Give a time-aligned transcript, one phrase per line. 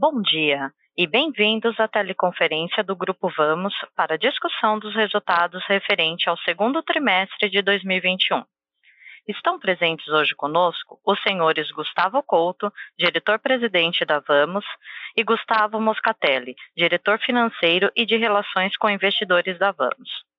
[0.00, 6.26] Bom dia e bem-vindos à teleconferência do Grupo Vamos para a discussão dos resultados referente
[6.26, 8.42] ao segundo trimestre de 2021.
[9.28, 14.64] Estão presentes hoje conosco os senhores Gustavo Couto, diretor-presidente da Vamos,
[15.14, 20.29] e Gustavo Moscatelli, diretor financeiro e de relações com investidores da Vamos.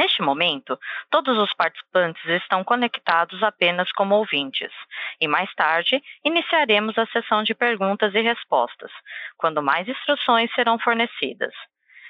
[0.00, 0.80] Neste momento,
[1.10, 4.72] todos os participantes estão conectados apenas como ouvintes,
[5.20, 8.90] e mais tarde iniciaremos a sessão de perguntas e respostas,
[9.36, 11.52] quando mais instruções serão fornecidas.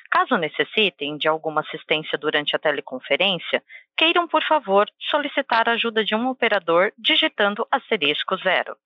[0.08, 3.60] Caso necessitem de alguma assistência durante a teleconferência,
[3.96, 8.76] queiram, por favor, solicitar a ajuda de um operador digitando asterisco zero.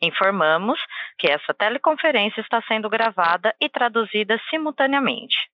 [0.00, 0.80] Informamos
[1.16, 5.52] que essa teleconferência está sendo gravada e traduzida simultaneamente.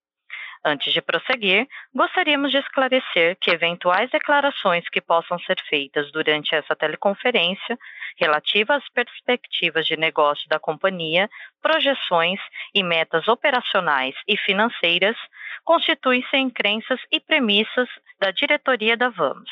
[0.64, 6.74] Antes de prosseguir, gostaríamos de esclarecer que eventuais declarações que possam ser feitas durante essa
[6.74, 7.78] teleconferência,
[8.16, 11.30] relativas às perspectivas de negócio da companhia,
[11.62, 12.40] projeções
[12.74, 15.16] e metas operacionais e financeiras,
[15.64, 17.88] constituem-se em crenças e premissas
[18.20, 19.50] da diretoria da Vamos,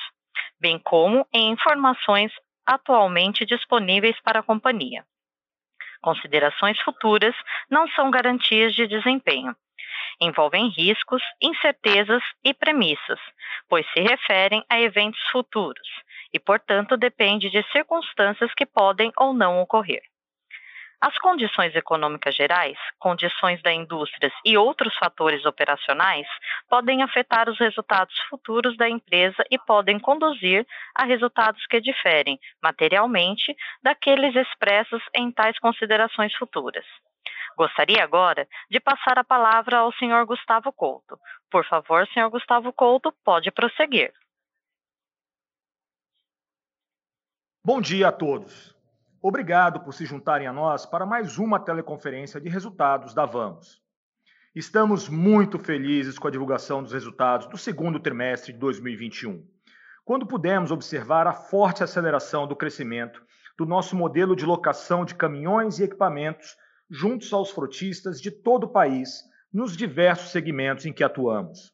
[0.61, 2.33] bem como em informações
[2.67, 5.05] atualmente disponíveis para a companhia.
[6.03, 7.35] Considerações futuras
[7.71, 9.57] não são garantias de desempenho
[10.21, 13.21] envolvem riscos, incertezas e premissas,
[13.69, 15.89] pois se referem a eventos futuros
[16.33, 20.03] e, portanto, depende de circunstâncias que podem ou não ocorrer.
[21.01, 26.27] As condições econômicas gerais, condições da indústria e outros fatores operacionais
[26.71, 33.55] podem afetar os resultados futuros da empresa e podem conduzir a resultados que diferem materialmente
[33.83, 36.85] daqueles expressos em tais considerações futuras.
[37.57, 41.19] Gostaria agora de passar a palavra ao senhor Gustavo Couto.
[41.51, 44.13] Por favor, senhor Gustavo Couto, pode prosseguir.
[47.65, 48.77] Bom dia a todos.
[49.23, 53.83] Obrigado por se juntarem a nós para mais uma teleconferência de resultados da Vamos.
[54.55, 59.45] Estamos muito felizes com a divulgação dos resultados do segundo trimestre de 2021,
[60.05, 63.25] quando pudemos observar a forte aceleração do crescimento
[63.59, 66.57] do nosso modelo de locação de caminhões e equipamentos
[66.91, 71.73] juntos aos frotistas de todo o país, nos diversos segmentos em que atuamos.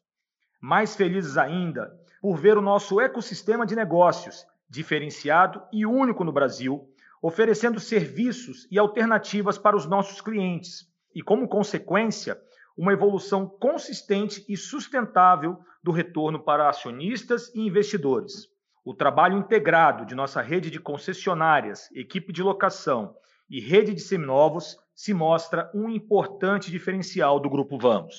[0.61, 6.89] Mais felizes ainda por ver o nosso ecossistema de negócios, diferenciado e único no Brasil,
[7.21, 12.41] oferecendo serviços e alternativas para os nossos clientes, e, como consequência,
[12.75, 18.47] uma evolução consistente e sustentável do retorno para acionistas e investidores.
[18.83, 23.15] O trabalho integrado de nossa rede de concessionárias, equipe de locação
[23.49, 28.15] e rede de seminovos se mostra um importante diferencial do Grupo Vamos.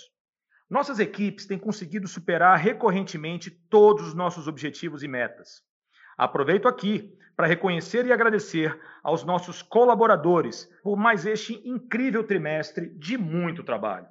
[0.68, 5.62] Nossas equipes têm conseguido superar recorrentemente todos os nossos objetivos e metas.
[6.16, 13.18] Aproveito aqui para reconhecer e agradecer aos nossos colaboradores por mais este incrível trimestre de
[13.18, 14.06] muito trabalho.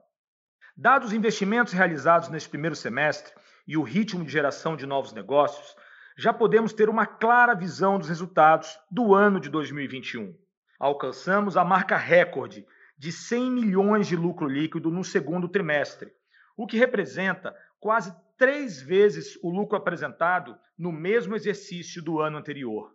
[0.75, 3.33] Dados os investimentos realizados neste primeiro semestre
[3.67, 5.75] e o ritmo de geração de novos negócios,
[6.17, 10.42] já podemos ter uma clara visão dos resultados do ano de 2021
[10.79, 12.65] alcançamos a marca recorde
[12.97, 16.11] de 100 milhões de lucro líquido no segundo trimestre,
[16.55, 22.93] o que representa quase três vezes o lucro apresentado no mesmo exercício do ano anterior.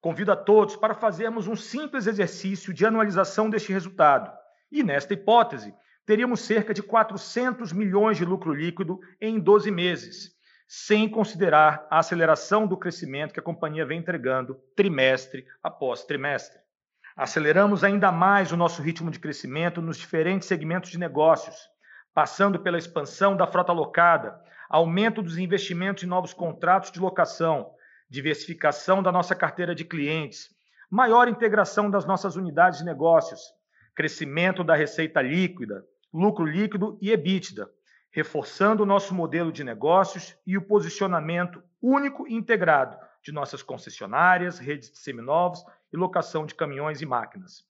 [0.00, 4.32] Convido a todos para fazermos um simples exercício de anualização deste resultado.
[4.72, 5.74] E, nesta hipótese,
[6.06, 10.34] teríamos cerca de 400 milhões de lucro líquido em 12 meses,
[10.66, 16.58] sem considerar a aceleração do crescimento que a companhia vem entregando trimestre após trimestre.
[17.22, 21.68] Aceleramos ainda mais o nosso ritmo de crescimento nos diferentes segmentos de negócios,
[22.14, 27.72] passando pela expansão da frota locada, aumento dos investimentos em novos contratos de locação,
[28.08, 30.48] diversificação da nossa carteira de clientes,
[30.90, 33.52] maior integração das nossas unidades de negócios,
[33.94, 37.68] crescimento da receita líquida, lucro líquido e EBITDA,
[38.10, 44.58] reforçando o nosso modelo de negócios e o posicionamento único e integrado de nossas concessionárias,
[44.58, 45.62] redes de seminovos
[45.92, 47.64] e locação de caminhões e máquinas.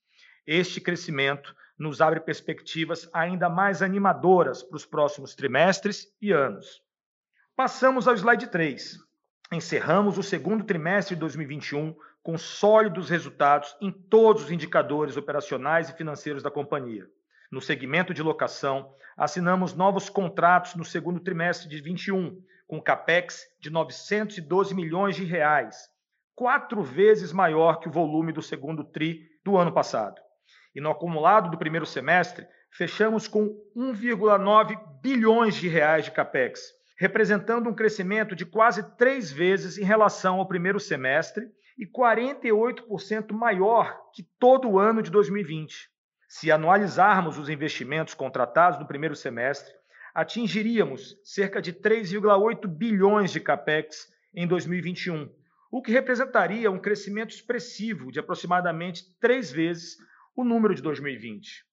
[0.47, 6.83] Este crescimento nos abre perspectivas ainda mais animadoras para os próximos trimestres e anos.
[7.57, 8.99] Passamos ao slide 3.
[9.53, 15.97] Encerramos o segundo trimestre de 2021 com sólidos resultados em todos os indicadores operacionais e
[15.97, 17.09] financeiros da companhia.
[17.51, 23.71] No segmento de locação, assinamos novos contratos no segundo trimestre de 2021, com capex de
[23.71, 25.89] 912 milhões de reais,
[26.41, 30.19] quatro vezes maior que o volume do segundo TRI do ano passado.
[30.75, 36.63] E no acumulado do primeiro semestre, fechamos com 1,9 bilhões de reais de capex,
[36.99, 41.45] representando um crescimento de quase três vezes em relação ao primeiro semestre
[41.77, 45.91] e 48% maior que todo o ano de 2020.
[46.27, 49.75] Se anualizarmos os investimentos contratados no primeiro semestre,
[50.15, 55.29] atingiríamos cerca de 3,8 bilhões de capex em 2021,
[55.71, 59.97] o que representaria um crescimento expressivo de aproximadamente três vezes
[60.35, 61.65] o número de 2020.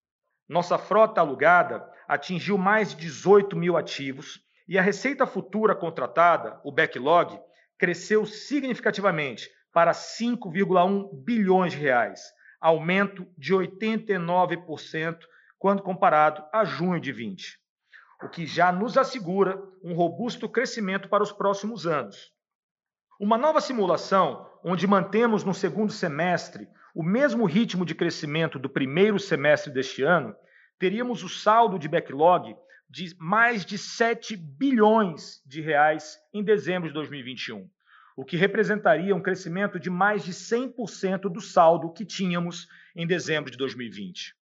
[0.47, 6.71] Nossa frota alugada atingiu mais de 18 mil ativos e a receita futura contratada, o
[6.71, 7.39] backlog,
[7.77, 12.21] cresceu significativamente para 5,1 bilhões de reais,
[12.59, 15.19] aumento de 89%
[15.57, 17.57] quando comparado a junho de 20,
[18.23, 22.31] o que já nos assegura um robusto crescimento para os próximos anos.
[23.19, 29.19] Uma nova simulação, onde mantemos no segundo semestre o mesmo ritmo de crescimento do primeiro
[29.19, 30.35] semestre deste ano,
[30.79, 32.55] teríamos o saldo de backlog
[32.89, 37.69] de mais de 7 bilhões de reais em dezembro de 2021
[38.17, 43.51] o que representaria um crescimento de mais de 100% do saldo que tínhamos em dezembro
[43.51, 44.35] de 2020.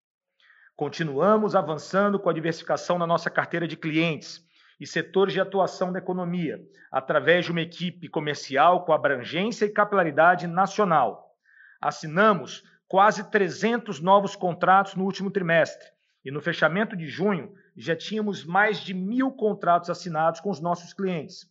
[0.76, 4.46] Continuamos avançando com a diversificação na nossa carteira de clientes
[4.82, 10.46] e setores de atuação da economia, através de uma equipe comercial com abrangência e capilaridade
[10.46, 11.36] nacional.
[11.80, 15.88] Assinamos quase 300 novos contratos no último trimestre
[16.24, 20.92] e no fechamento de junho já tínhamos mais de mil contratos assinados com os nossos
[20.92, 21.50] clientes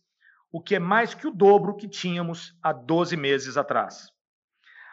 [0.52, 4.12] o que é mais que o dobro que tínhamos há 12 meses atrás.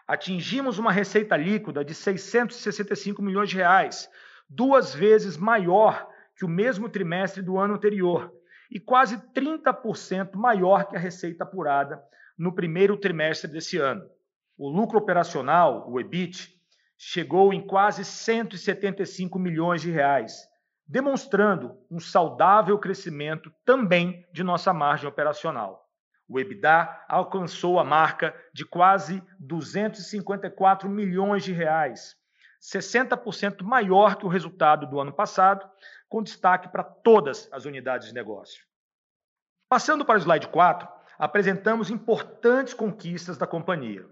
[0.07, 4.09] Atingimos uma receita líquida de 665 milhões de reais,
[4.47, 6.08] duas vezes maior
[6.39, 8.33] que o mesmo trimestre do ano anterior
[8.71, 12.01] e quase 30% maior que a receita apurada
[12.38, 14.09] no primeiro trimestre desse ano.
[14.57, 16.57] O lucro operacional, o EBIT,
[16.97, 20.47] chegou em quase 175 milhões de reais,
[20.88, 25.85] demonstrando um saudável crescimento também de nossa margem operacional.
[26.27, 32.15] O EBITDA alcançou a marca de quase 254 milhões de reais,
[32.62, 35.65] 60% maior que o resultado do ano passado,
[36.09, 38.65] com destaque para todas as unidades de negócio.
[39.69, 44.06] Passando para o slide 4, apresentamos importantes conquistas da companhia.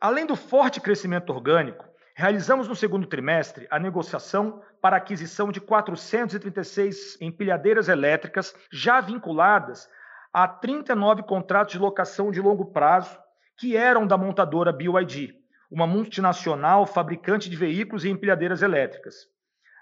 [0.00, 1.88] Além do forte crescimento orgânico,
[2.18, 9.88] Realizamos no segundo trimestre a negociação para a aquisição de 436 empilhadeiras elétricas já vinculadas
[10.32, 13.16] a 39 contratos de locação de longo prazo
[13.56, 15.32] que eram da montadora BYD,
[15.70, 19.14] uma multinacional fabricante de veículos e empilhadeiras elétricas.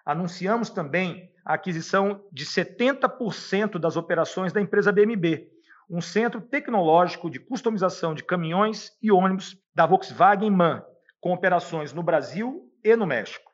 [0.06, 5.49] Anunciamos também a aquisição de 70% das operações da empresa BMB,
[5.91, 10.85] um centro tecnológico de customização de caminhões e ônibus da Volkswagen MAN,
[11.20, 13.50] com operações no Brasil e no México.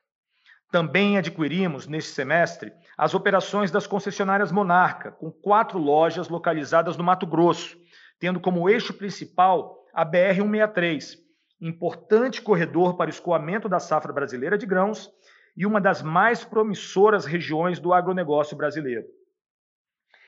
[0.71, 7.27] Também adquirimos, neste semestre, as operações das concessionárias Monarca, com quatro lojas localizadas no Mato
[7.27, 7.79] Grosso,
[8.19, 11.17] tendo como eixo principal a BR-163,
[11.63, 15.11] importante corredor para o escoamento da safra brasileira de grãos
[15.57, 19.07] e uma das mais promissoras regiões do agronegócio brasileiro.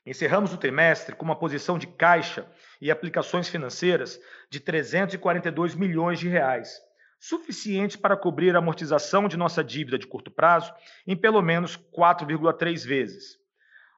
[0.05, 2.45] Encerramos o trimestre com uma posição de caixa
[2.79, 4.19] e aplicações financeiras
[4.51, 6.79] de 342 milhões de reais,
[7.19, 10.71] suficiente para cobrir a amortização de nossa dívida de curto prazo
[11.07, 13.39] em pelo menos 4,3 vezes.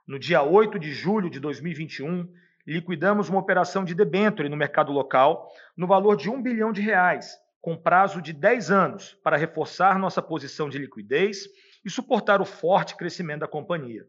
[0.07, 2.33] No dia 8 de julho de 2021,
[2.65, 7.37] liquidamos uma operação de debênture no mercado local no valor de 1 bilhão de reais,
[7.61, 11.47] com prazo de 10 anos, para reforçar nossa posição de liquidez
[11.83, 14.05] e suportar o forte crescimento da companhia.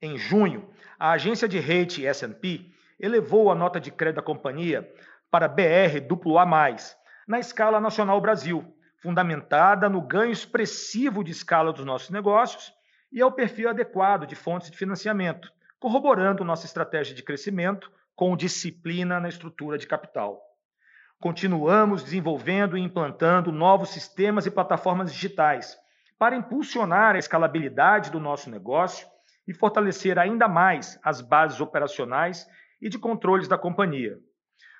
[0.00, 0.68] Em junho,
[0.98, 4.88] a agência de rate S&P elevou a nota de crédito da companhia
[5.30, 5.98] para BR
[6.38, 6.76] AA+,
[7.26, 12.72] na escala nacional Brasil, fundamentada no ganho expressivo de escala dos nossos negócios
[13.10, 19.18] e ao perfil adequado de fontes de financiamento, corroborando nossa estratégia de crescimento com disciplina
[19.18, 20.40] na estrutura de capital.
[21.22, 25.78] Continuamos desenvolvendo e implantando novos sistemas e plataformas digitais
[26.18, 29.06] para impulsionar a escalabilidade do nosso negócio
[29.46, 32.44] e fortalecer ainda mais as bases operacionais
[32.80, 34.18] e de controles da companhia.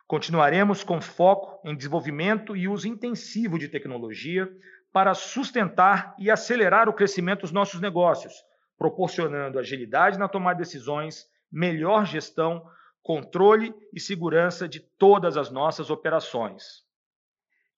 [0.05, 4.51] Continuaremos com foco em desenvolvimento e uso intensivo de tecnologia
[4.93, 8.35] para sustentar e acelerar o crescimento dos nossos negócios,
[8.77, 12.67] proporcionando agilidade na tomada de decisões, melhor gestão,
[13.03, 16.83] controle e segurança de todas as nossas operações.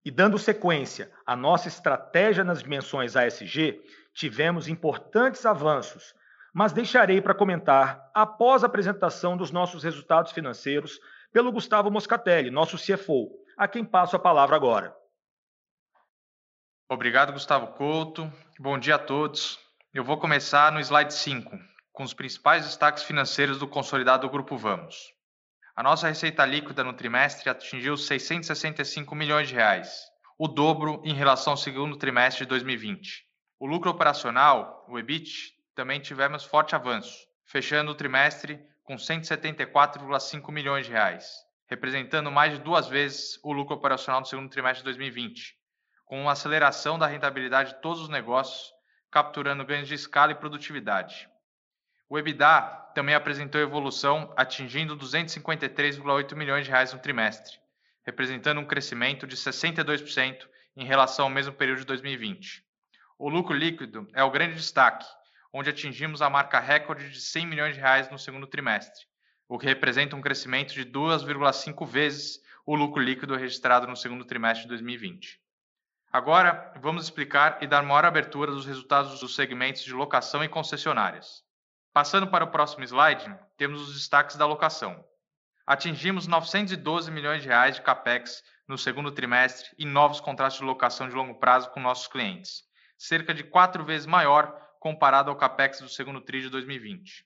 [0.04, 3.80] E dando sequência à nossa estratégia nas dimensões ASG,
[4.12, 6.14] tivemos importantes avanços,
[6.52, 11.00] mas deixarei para comentar após a apresentação dos nossos resultados financeiros
[11.32, 14.94] pelo Gustavo Moscatelli, nosso CFO, a quem passo a palavra agora.
[16.88, 18.30] Obrigado, Gustavo Couto.
[18.58, 19.58] Bom dia a todos.
[19.92, 21.58] Eu vou começar no slide 5,
[21.92, 25.13] com os principais destaques financeiros do consolidado do Grupo Vamos.
[25.76, 30.04] A nossa receita líquida no trimestre atingiu 665 milhões de reais,
[30.38, 33.24] o dobro em relação ao segundo trimestre de 2020.
[33.58, 40.86] O lucro operacional, o EBIT, também tivemos forte avanço, fechando o trimestre com 174,5 milhões
[40.86, 41.34] de reais,
[41.66, 45.56] representando mais de duas vezes o lucro operacional do segundo trimestre de 2020,
[46.04, 48.72] com uma aceleração da rentabilidade de todos os negócios,
[49.10, 51.28] capturando ganhos de escala e produtividade.
[52.14, 57.58] O EBITDA também apresentou evolução, atingindo 253,8 milhões de reais no trimestre,
[58.06, 62.64] representando um crescimento de 62% em relação ao mesmo período de 2020.
[63.18, 65.04] O lucro líquido é o grande destaque,
[65.52, 69.06] onde atingimos a marca recorde de 100 milhões de reais no segundo trimestre,
[69.48, 74.62] o que representa um crescimento de 2,5 vezes o lucro líquido registrado no segundo trimestre
[74.62, 75.40] de 2020.
[76.12, 81.42] Agora, vamos explicar e dar maior abertura dos resultados dos segmentos de locação e concessionárias.
[81.94, 85.04] Passando para o próximo slide, temos os destaques da locação.
[85.64, 91.08] Atingimos 912 milhões de reais de capex no segundo trimestre e novos contratos de locação
[91.08, 92.64] de longo prazo com nossos clientes,
[92.98, 97.24] cerca de quatro vezes maior comparado ao capex do segundo tri de 2020.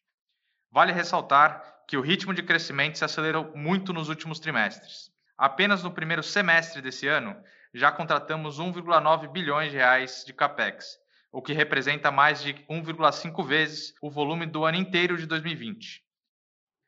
[0.70, 5.10] Vale ressaltar que o ritmo de crescimento se acelerou muito nos últimos trimestres.
[5.38, 7.34] Apenas no primeiro semestre desse ano,
[7.72, 10.98] já contratamos 1,9 bilhões de reais de capex,
[11.30, 16.02] o que representa mais de 1,5 vezes o volume do ano inteiro de 2020.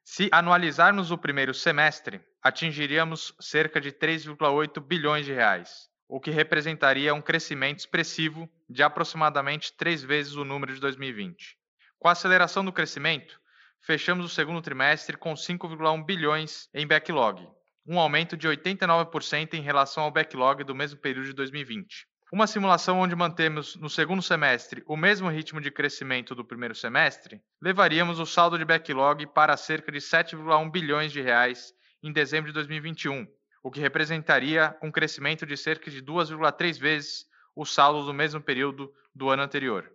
[0.05, 7.15] Se anualizarmos o primeiro semestre, atingiríamos cerca de 3,8 bilhões de reais, o que representaria
[7.15, 11.57] um crescimento expressivo de aproximadamente três vezes o número de 2020.
[11.99, 13.39] Com a aceleração do crescimento,
[13.81, 17.47] fechamos o segundo trimestre com 5,1 bilhões em backlog,
[17.87, 22.07] um aumento de 89% em relação ao backlog do mesmo período de 2020.
[22.33, 27.43] Uma simulação onde mantemos no segundo semestre o mesmo ritmo de crescimento do primeiro semestre,
[27.61, 32.55] levaríamos o saldo de backlog para cerca de 7,1 bilhões de reais em dezembro de
[32.55, 33.27] 2021,
[33.65, 38.95] o que representaria um crescimento de cerca de 2,3 vezes o saldo do mesmo período
[39.13, 39.91] do ano anterior.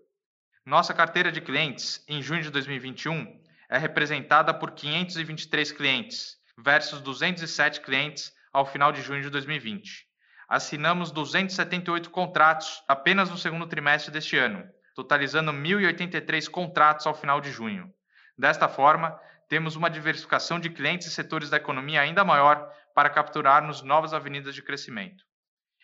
[0.65, 7.79] Nossa carteira de clientes em junho de 2021 é representada por 523 clientes versus 207
[7.79, 10.05] clientes ao final de junho de 2020
[10.47, 14.63] assinamos 278 contratos apenas no segundo trimestre deste ano,
[14.95, 17.91] totalizando 1.083 contratos ao final de junho.
[18.37, 23.81] Desta forma, temos uma diversificação de clientes e setores da economia ainda maior para capturarmos
[23.81, 25.23] novas avenidas de crescimento.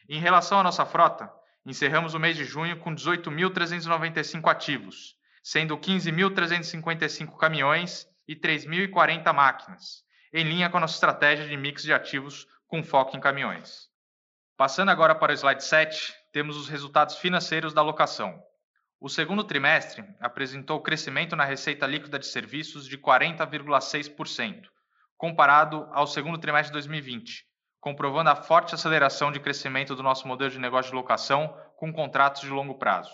[0.09, 1.31] Em relação à nossa frota,
[1.65, 10.03] encerramos o mês de junho com 18.395 ativos, sendo 15.355 caminhões e 3.040 máquinas,
[10.33, 13.90] em linha com a nossa estratégia de mix de ativos com foco em caminhões.
[14.61, 18.39] Passando agora para o slide 7, temos os resultados financeiros da alocação.
[18.99, 24.67] O segundo trimestre apresentou crescimento na receita líquida de serviços de 40,6%,
[25.17, 27.43] comparado ao segundo trimestre de 2020,
[27.79, 32.43] comprovando a forte aceleração de crescimento do nosso modelo de negócio de locação com contratos
[32.43, 33.11] de longo prazo.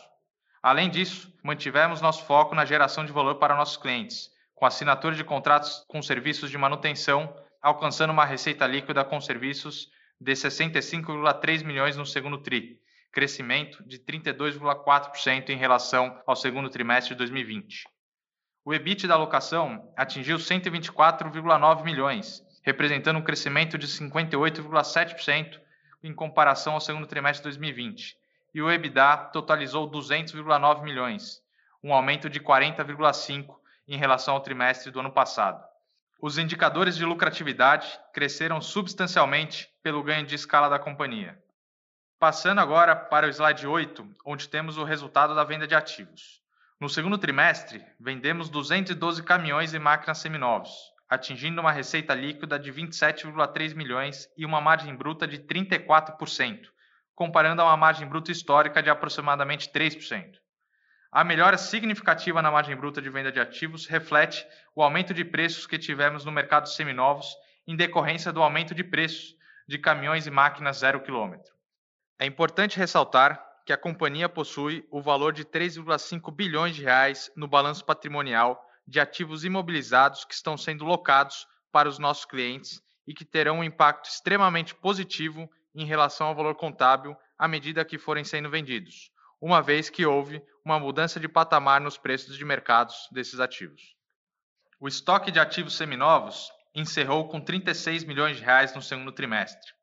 [0.62, 5.24] Além disso, mantivemos nosso foco na geração de valor para nossos clientes, com assinatura de
[5.24, 12.06] contratos com serviços de manutenção, alcançando uma receita líquida com serviços de 65,3 milhões no
[12.06, 12.80] segundo tri,
[13.12, 17.88] crescimento de 32,4% em relação ao segundo trimestre de 2020.
[18.66, 25.60] O EBIT da alocação atingiu 124,9 milhões, representando um crescimento de 58,7%
[26.04, 28.18] em comparação ao segundo trimestre de 2020,
[28.54, 31.42] e o EBITDA totalizou 200,9 milhões,
[31.84, 33.56] um aumento de 40,5
[33.88, 35.64] em relação ao trimestre do ano passado.
[36.22, 41.42] Os indicadores de lucratividade cresceram substancialmente pelo ganho de escala da companhia.
[42.20, 46.42] Passando agora para o slide 8, onde temos o resultado da venda de ativos.
[46.78, 50.70] No segundo trimestre, vendemos 212 caminhões e máquinas seminovos,
[51.08, 56.68] atingindo uma receita líquida de 27,3 milhões e uma margem bruta de 34%,
[57.16, 60.34] comparando a uma margem bruta histórica de aproximadamente 3%.
[61.10, 65.66] A melhora significativa na margem bruta de venda de ativos reflete o aumento de preços
[65.66, 67.34] que tivemos no mercado seminovos
[67.66, 69.37] em decorrência do aumento de preços
[69.68, 71.54] de caminhões e máquinas zero quilômetro.
[72.20, 77.48] É importante ressaltar que a companhia possui o valor de 3,5 bilhões de reais no
[77.48, 83.26] balanço patrimonial de ativos imobilizados que estão sendo locados para os nossos clientes e que
[83.26, 88.50] terão um impacto extremamente positivo em relação ao valor contábil à medida que forem sendo
[88.50, 93.96] vendidos uma vez que houve uma mudança de patamar nos preços de mercados desses ativos.
[94.80, 99.74] O estoque de ativos seminovos encerrou com 36 milhões de reais no segundo trimestre,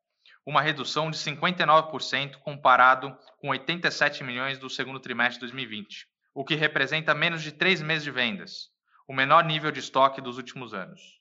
[0.45, 6.55] uma redução de 59% comparado com 87 milhões do segundo trimestre de 2020, o que
[6.55, 8.69] representa menos de três meses de vendas,
[9.05, 11.19] o menor nível de estoque dos últimos anos.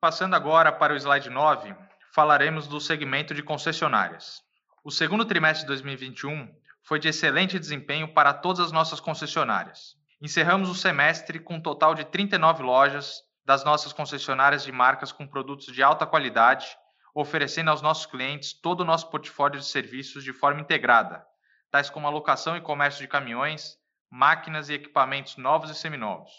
[0.00, 1.76] Passando agora para o slide 9,
[2.14, 4.40] falaremos do segmento de concessionárias.
[4.82, 6.48] O segundo trimestre de 2021
[6.82, 9.96] foi de excelente desempenho para todas as nossas concessionárias.
[10.20, 15.26] Encerramos o semestre com um total de 39 lojas das nossas concessionárias de marcas com
[15.26, 16.66] produtos de alta qualidade,
[17.14, 21.26] oferecendo aos nossos clientes todo o nosso portfólio de serviços de forma integrada,
[21.70, 23.76] tais como alocação e comércio de caminhões,
[24.10, 26.30] máquinas e equipamentos novos e seminovos.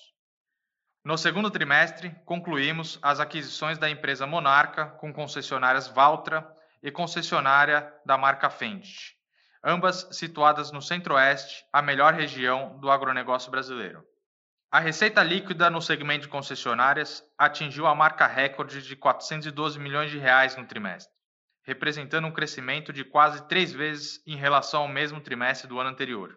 [1.03, 6.47] No segundo trimestre, concluímos as aquisições da empresa Monarca com concessionárias Valtra
[6.81, 9.17] e concessionária da marca Fendt,
[9.63, 14.05] ambas situadas no Centro-Oeste, a melhor região do agronegócio brasileiro.
[14.73, 20.17] A receita líquida no segmento de concessionárias atingiu a marca recorde de 412 milhões de
[20.17, 21.13] reais no trimestre,
[21.61, 26.35] representando um crescimento de quase três vezes em relação ao mesmo trimestre do ano anterior.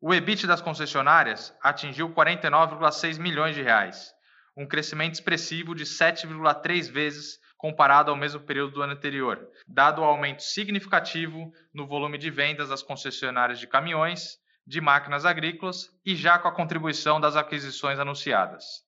[0.00, 4.12] O EBIT das concessionárias atingiu 49,6 milhões de reais,
[4.56, 10.04] um crescimento expressivo de 7,3 vezes comparado ao mesmo período do ano anterior, dado o
[10.04, 14.36] aumento significativo no volume de vendas das concessionárias de caminhões,
[14.68, 18.84] de máquinas agrícolas e já com a contribuição das aquisições anunciadas.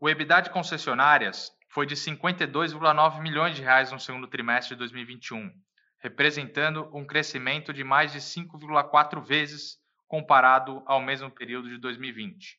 [0.00, 5.52] O EBITDA de concessionárias foi de 52,9 milhões de reais no segundo trimestre de 2021,
[6.00, 12.58] representando um crescimento de mais de 5,4 vezes comparado ao mesmo período de 2020.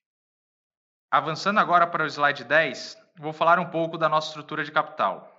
[1.12, 5.37] Avançando agora para o slide 10, vou falar um pouco da nossa estrutura de capital.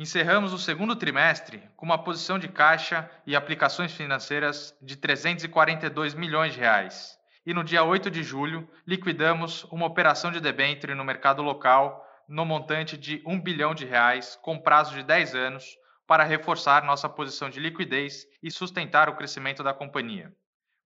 [0.00, 6.54] Encerramos o segundo trimestre com uma posição de caixa e aplicações financeiras de 342 milhões
[6.54, 7.18] de reais.
[7.44, 12.46] E no dia 8 de julho, liquidamos uma operação de debênture no mercado local no
[12.46, 15.76] montante de 1 bilhão de reais com prazo de 10 anos
[16.06, 20.32] para reforçar nossa posição de liquidez e sustentar o crescimento da companhia.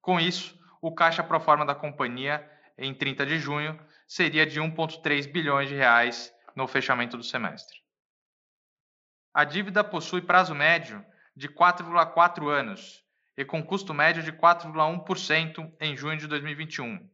[0.01, 2.45] Com isso, o caixa pro forma da companhia
[2.77, 3.79] em 30 de junho
[4.09, 7.84] seria de 1,3 bilhões de reais no fechamento do semestre.
[9.35, 13.03] A dívida possui prazo médio de 4,4 anos
[13.37, 17.11] e com custo médio de 4,1% em junho de 2021.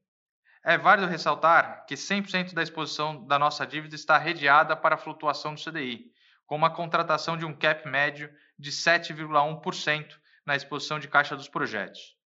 [0.63, 5.55] É válido ressaltar que 100% da exposição da nossa dívida está redeada para a flutuação
[5.55, 6.13] do CDI,
[6.47, 12.19] com uma contratação de um cap médio de 7,1% na exposição de caixa dos projetos.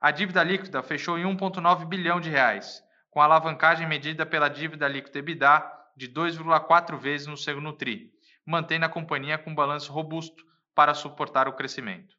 [0.00, 4.88] A dívida líquida fechou em 1,9 bilhão de reais, com a alavancagem medida pela dívida
[4.88, 8.11] líquida EBITDA de 2,4 vezes no segundo TRI,
[8.46, 12.16] mantendo a companhia com um balanço robusto para suportar o crescimento.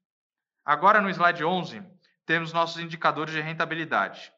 [0.65, 1.83] Agora, no slide 11,
[2.25, 4.31] temos nossos indicadores de rentabilidade.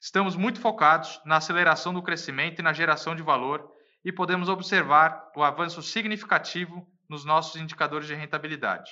[0.00, 3.72] Estamos muito focados na aceleração do crescimento e na geração de valor
[4.04, 8.90] e podemos observar o avanço significativo nos nossos indicadores de rentabilidade.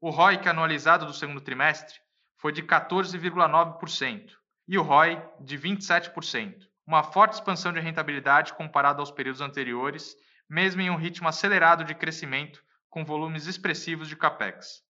[0.00, 1.98] O ROIC anualizado do segundo trimestre
[2.36, 4.30] foi de 14,9%,
[4.68, 10.16] e o ROI de 27%, uma forte expansão de rentabilidade comparado aos períodos anteriores,
[10.48, 14.82] mesmo em um ritmo acelerado de crescimento com volumes expressivos de capex.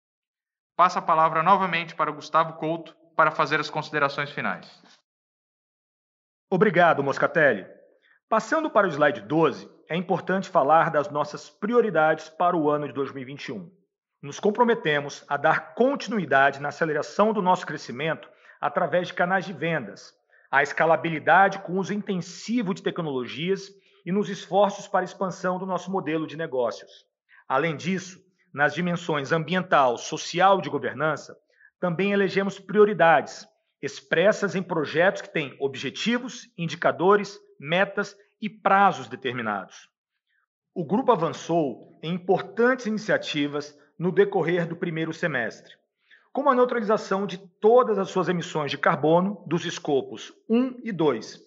[0.75, 4.69] Passo a palavra novamente para Gustavo Couto para fazer as considerações finais.
[6.49, 7.65] Obrigado, Moscatelli.
[8.29, 12.93] Passando para o slide 12, é importante falar das nossas prioridades para o ano de
[12.93, 13.71] 2021.
[14.21, 20.13] Nos comprometemos a dar continuidade na aceleração do nosso crescimento através de canais de vendas,
[20.51, 23.69] a escalabilidade com uso intensivo de tecnologias
[24.07, 27.05] e nos esforços para expansão do nosso modelo de negócios.
[27.45, 28.17] Além disso,
[28.53, 31.37] nas dimensões ambiental, social e de governança,
[31.77, 33.45] também elegemos prioridades
[33.81, 39.89] expressas em projetos que têm objetivos, indicadores, metas e prazos determinados.
[40.73, 45.75] O grupo avançou em importantes iniciativas no decorrer do primeiro semestre
[46.37, 51.46] como a neutralização de todas as suas emissões de carbono dos escopos 1 e 2,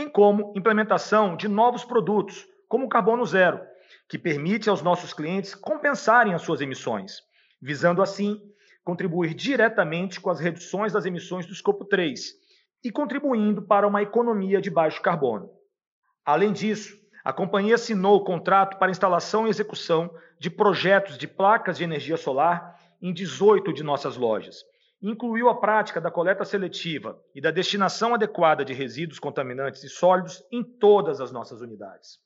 [0.00, 3.60] bem como implementação de novos produtos, como o carbono zero,
[4.08, 7.18] que permite aos nossos clientes compensarem as suas emissões,
[7.60, 8.40] visando assim
[8.82, 12.32] contribuir diretamente com as reduções das emissões do escopo 3
[12.82, 15.50] e contribuindo para uma economia de baixo carbono.
[16.24, 21.76] Além disso, a companhia assinou o contrato para instalação e execução de projetos de placas
[21.76, 24.64] de energia solar em 18 de nossas lojas.
[25.02, 30.44] Incluiu a prática da coleta seletiva e da destinação adequada de resíduos contaminantes e sólidos
[30.52, 32.18] em todas as nossas unidades.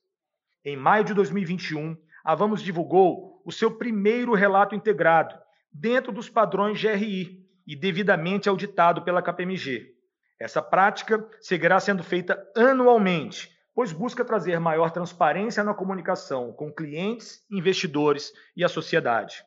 [0.64, 5.38] Em maio de 2021, a Vamos divulgou o seu primeiro relato integrado,
[5.72, 9.94] dentro dos padrões GRI e devidamente auditado pela KPMG.
[10.40, 17.44] Essa prática seguirá sendo feita anualmente, pois busca trazer maior transparência na comunicação com clientes,
[17.50, 19.44] investidores e a sociedade.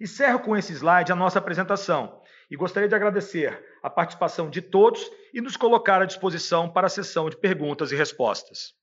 [0.00, 2.20] Encerro com esse slide a nossa apresentação
[2.50, 6.90] e gostaria de agradecer a participação de todos e nos colocar à disposição para a
[6.90, 8.74] sessão de perguntas e respostas.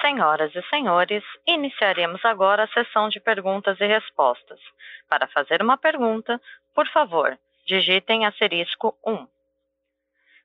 [0.00, 4.60] Senhoras e senhores, iniciaremos agora a sessão de perguntas e respostas.
[5.08, 6.40] Para fazer uma pergunta,
[6.74, 7.36] por favor,
[7.66, 9.26] digitem asterisco 1.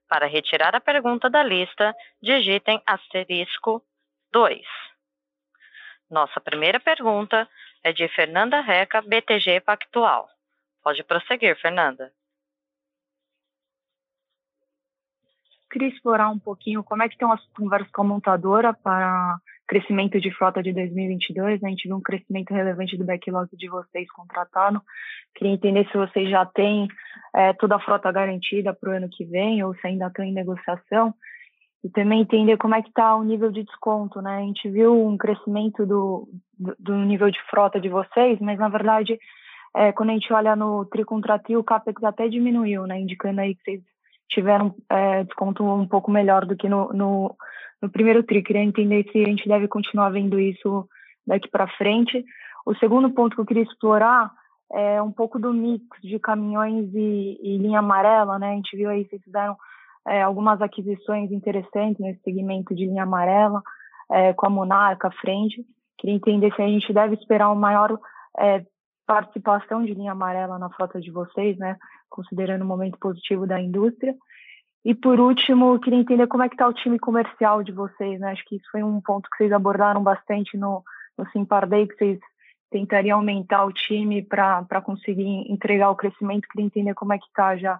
[0.07, 3.83] Para retirar a pergunta da lista, digitem asterisco
[4.31, 4.61] 2.
[6.09, 7.47] Nossa primeira pergunta
[7.83, 10.27] é de Fernanda Reca, BTG Pactual.
[10.83, 12.11] Pode prosseguir, Fernanda.
[15.71, 20.19] Queria explorar um pouquinho como é que estão as conversas com a montadora para crescimento
[20.19, 21.61] de frota de 2022.
[21.61, 21.67] Né?
[21.67, 24.81] A gente viu um crescimento relevante do backlog de vocês contratado.
[25.33, 26.89] Queria entender se vocês já têm
[27.33, 30.33] é, toda a frota garantida para o ano que vem ou se ainda estão em
[30.33, 31.13] negociação.
[31.83, 34.21] E também entender como é que está o nível de desconto.
[34.21, 34.37] Né?
[34.37, 38.69] A gente viu um crescimento do, do, do nível de frota de vocês, mas na
[38.69, 39.17] verdade
[39.75, 42.99] é, quando a gente olha no tri contra tri, o CAPEX até diminuiu, né?
[42.99, 43.81] Indicando aí que vocês
[44.29, 47.35] tiveram é, desconto um pouco melhor do que no, no,
[47.81, 48.43] no, primeiro tri.
[48.43, 50.87] Queria entender se a gente deve continuar vendo isso
[51.25, 52.23] daqui para frente.
[52.65, 54.31] O segundo ponto que eu queria explorar
[54.73, 58.51] é um pouco do mix de caminhões e, e linha amarela, né?
[58.51, 59.55] A gente viu aí, vocês fizeram
[60.07, 63.61] é, algumas aquisições interessantes nesse segmento de linha amarela,
[64.11, 65.65] é, com a Monarca à frente.
[65.97, 67.97] Queria entender se a gente deve esperar um maior
[68.39, 68.65] é,
[69.05, 71.77] participação de linha amarela na frota de vocês, né?
[72.09, 74.15] Considerando o momento positivo da indústria.
[74.83, 78.31] E por último, queria entender como é que está o time comercial de vocês, né?
[78.31, 80.83] Acho que isso foi um ponto que vocês abordaram bastante no,
[81.17, 82.19] no Simpar Day, que vocês
[82.71, 86.47] tentariam aumentar o time para conseguir entregar o crescimento.
[86.47, 87.77] Queria entender como é que está já,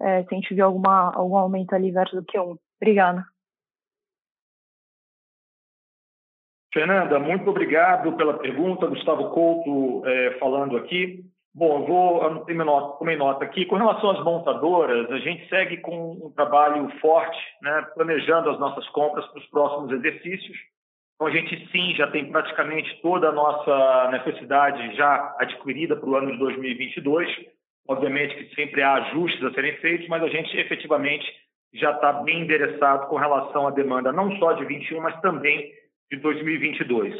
[0.00, 2.58] é, se a gente viu alguma, algum aumento ali versus o Q1.
[2.80, 3.26] Obrigada.
[6.72, 8.86] Fernanda, muito obrigado pela pergunta.
[8.86, 11.24] Gustavo Couto é, falando aqui.
[11.54, 12.44] Bom, eu vou,
[12.98, 13.64] tomei nota aqui.
[13.64, 18.86] Com relação às montadoras, a gente segue com um trabalho forte, né, planejando as nossas
[18.90, 20.54] compras para os próximos exercícios.
[21.14, 26.14] Então, a gente sim já tem praticamente toda a nossa necessidade já adquirida para o
[26.14, 27.26] ano de 2022.
[27.88, 31.26] Obviamente que sempre há ajustes a serem feitos, mas a gente efetivamente
[31.74, 35.72] já está bem endereçado com relação à demanda não só de 21, mas também
[36.10, 37.14] de 2022.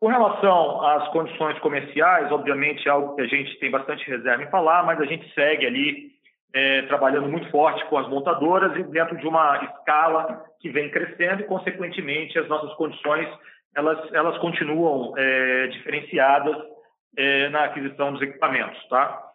[0.00, 4.50] Com relação às condições comerciais, obviamente é algo que a gente tem bastante reserva em
[4.50, 6.12] falar, mas a gente segue ali
[6.54, 11.42] é, trabalhando muito forte com as montadoras e dentro de uma escala que vem crescendo
[11.42, 13.28] e, consequentemente, as nossas condições
[13.74, 16.56] elas, elas continuam é, diferenciadas
[17.16, 19.27] é, na aquisição dos equipamentos, tá?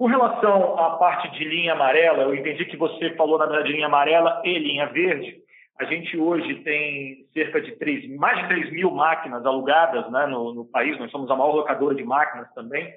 [0.00, 3.74] Com relação à parte de linha amarela, eu entendi que você falou, na verdade, de
[3.74, 5.36] linha amarela e linha verde.
[5.78, 10.54] A gente hoje tem cerca de 3, mais de 3 mil máquinas alugadas né, no,
[10.54, 12.90] no, país, nós somos a maior locadora de máquinas também,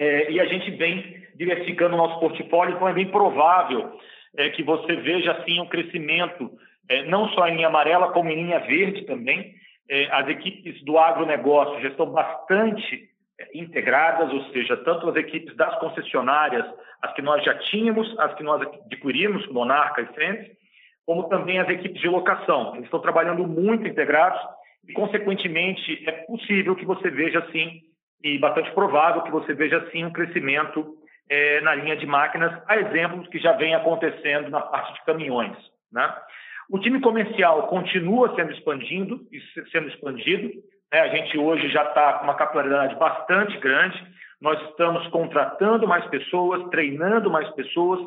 [0.00, 3.96] é, e a gente vem diversificando o nosso portfólio, então é bem provável
[4.36, 6.50] é, que você veja assim um crescimento,
[6.88, 9.54] é, não só em linha amarela, como em linha verde também.
[9.88, 13.14] É, as equipes do agronegócio já estão bastante
[13.54, 16.64] integradas, ou seja, tanto as equipes das concessionárias,
[17.02, 20.56] as que nós já tínhamos, as que nós adquirimos, Monarca e Fênix,
[21.04, 22.74] como também as equipes de locação.
[22.74, 24.40] Eles estão trabalhando muito integrados
[24.88, 27.82] e, consequentemente, é possível que você veja, sim,
[28.22, 30.96] e bastante provável que você veja, sim, um crescimento
[31.28, 35.56] é, na linha de máquinas, a exemplos que já vem acontecendo na parte de caminhões.
[35.92, 36.14] Né?
[36.70, 39.20] O time comercial continua sendo expandido,
[39.70, 40.50] sendo expandido.
[40.96, 41.00] Né?
[41.00, 44.02] A gente hoje já está com uma capilaridade bastante grande.
[44.40, 48.00] Nós estamos contratando mais pessoas, treinando mais pessoas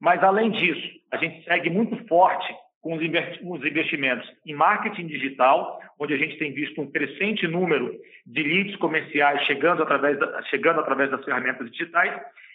[0.00, 6.14] mas, além disso, a gente segue muito forte com os investimentos em marketing digital, onde
[6.14, 7.92] a gente tem visto um crescente número
[8.26, 12.14] de leads comerciais chegando através, da, chegando através das ferramentas digitais,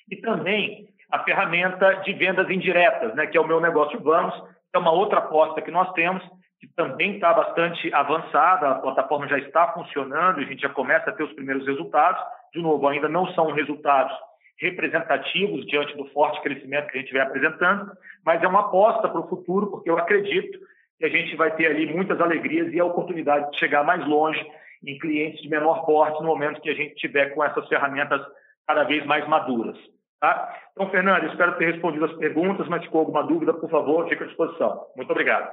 [0.09, 4.33] e também a ferramenta de vendas indiretas, né, que é o meu negócio Vamos,
[4.73, 6.23] é uma outra aposta que nós temos,
[6.61, 11.13] que também está bastante avançada, a plataforma já está funcionando, a gente já começa a
[11.13, 12.21] ter os primeiros resultados.
[12.53, 14.15] De novo, ainda não são resultados
[14.59, 17.91] representativos diante do forte crescimento que a gente vem apresentando,
[18.23, 20.59] mas é uma aposta para o futuro, porque eu acredito
[20.99, 24.39] que a gente vai ter ali muitas alegrias e a oportunidade de chegar mais longe
[24.85, 28.21] em clientes de menor porte no momento que a gente tiver com essas ferramentas
[28.67, 29.77] cada vez mais maduras.
[30.19, 30.55] Tá?
[30.73, 34.27] Então, Fernando, espero ter respondido as perguntas, mas ficou alguma dúvida, por favor, fique à
[34.27, 34.85] disposição.
[34.95, 35.51] Muito obrigado.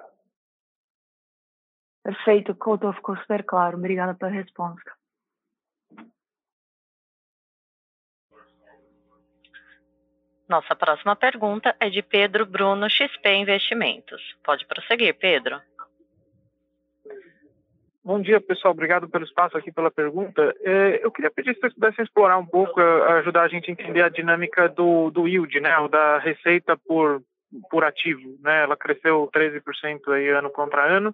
[2.09, 3.77] Perfeito, Couto, ficou super claro.
[3.77, 4.93] Obrigada pela resposta.
[10.49, 14.23] Nossa próxima pergunta é de Pedro Bruno, XP Investimentos.
[14.43, 15.61] Pode prosseguir, Pedro.
[18.03, 18.73] Bom dia, pessoal.
[18.73, 20.57] Obrigado pelo espaço aqui, pela pergunta.
[20.63, 24.01] É, eu queria pedir se vocês pudessem explorar um pouco, ajudar a gente a entender
[24.01, 27.23] a dinâmica do, do yield, né, da receita por,
[27.71, 28.63] por ativo, né?
[28.63, 31.13] Ela cresceu 13% aí ano contra ano,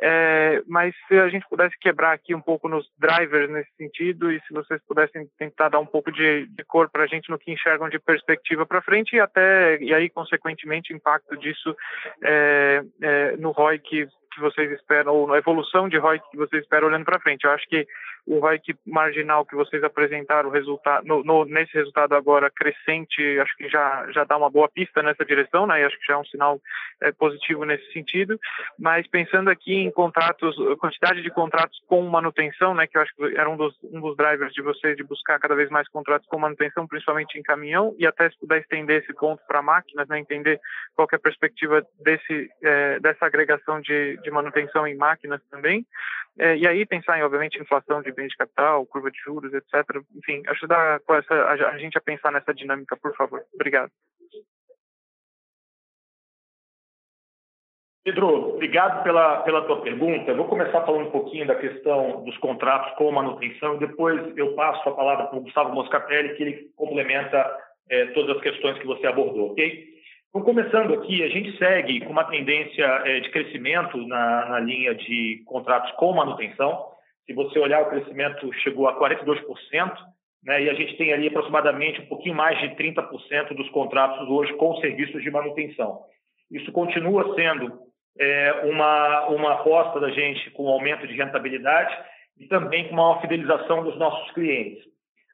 [0.00, 4.40] é, mas se a gente pudesse quebrar aqui um pouco nos drivers nesse sentido e
[4.40, 7.52] se vocês pudessem tentar dar um pouco de, de cor para a gente no que
[7.52, 11.74] enxergam de perspectiva para frente e até e aí consequentemente impacto disso
[12.22, 16.62] é, é, no ROI que que vocês esperam, ou na evolução de ROI que vocês
[16.62, 17.44] esperam olhando para frente.
[17.44, 17.86] Eu acho que
[18.26, 23.68] o ROI marginal que vocês apresentaram resultado, no, no, nesse resultado agora crescente, acho que
[23.68, 25.80] já, já dá uma boa pista nessa direção, né?
[25.80, 26.60] E acho que já é um sinal
[27.00, 28.38] é, positivo nesse sentido.
[28.78, 32.86] Mas pensando aqui em contratos, quantidade de contratos com manutenção, né?
[32.88, 35.54] Que eu acho que era um dos, um dos drivers de vocês de buscar cada
[35.54, 39.40] vez mais contratos com manutenção, principalmente em caminhão, e até se puder estender esse ponto
[39.46, 40.18] para máquinas, né?
[40.18, 40.60] Entender
[40.96, 45.86] qual é a perspectiva desse, é, dessa agregação de, de manutenção em máquinas também.
[46.38, 49.74] É, e aí pensar em, obviamente, inflação de bens de capital, curva de juros, etc.
[50.16, 53.44] Enfim, ajudar essa, a gente a pensar nessa dinâmica, por favor.
[53.54, 53.92] Obrigado.
[58.06, 60.30] Pedro, obrigado pela, pela tua pergunta.
[60.30, 64.54] Eu vou começar falando um pouquinho da questão dos contratos com manutenção e depois eu
[64.54, 67.52] passo a palavra para o Gustavo Moscatelli, que ele complementa
[67.90, 69.96] é, todas as questões que você abordou, ok?
[70.28, 74.94] Então, começando aqui, a gente segue com uma tendência é, de crescimento na, na, linha
[74.94, 76.95] de contratos com manutenção.
[77.26, 79.96] Se você olhar, o crescimento chegou a 42%,
[80.44, 84.52] né, e a gente tem ali aproximadamente um pouquinho mais de 30% dos contratos hoje
[84.54, 86.02] com serviços de manutenção.
[86.50, 87.80] Isso continua sendo
[88.18, 91.96] é, uma, uma aposta da gente com aumento de rentabilidade
[92.38, 94.84] e também com uma fidelização dos nossos clientes.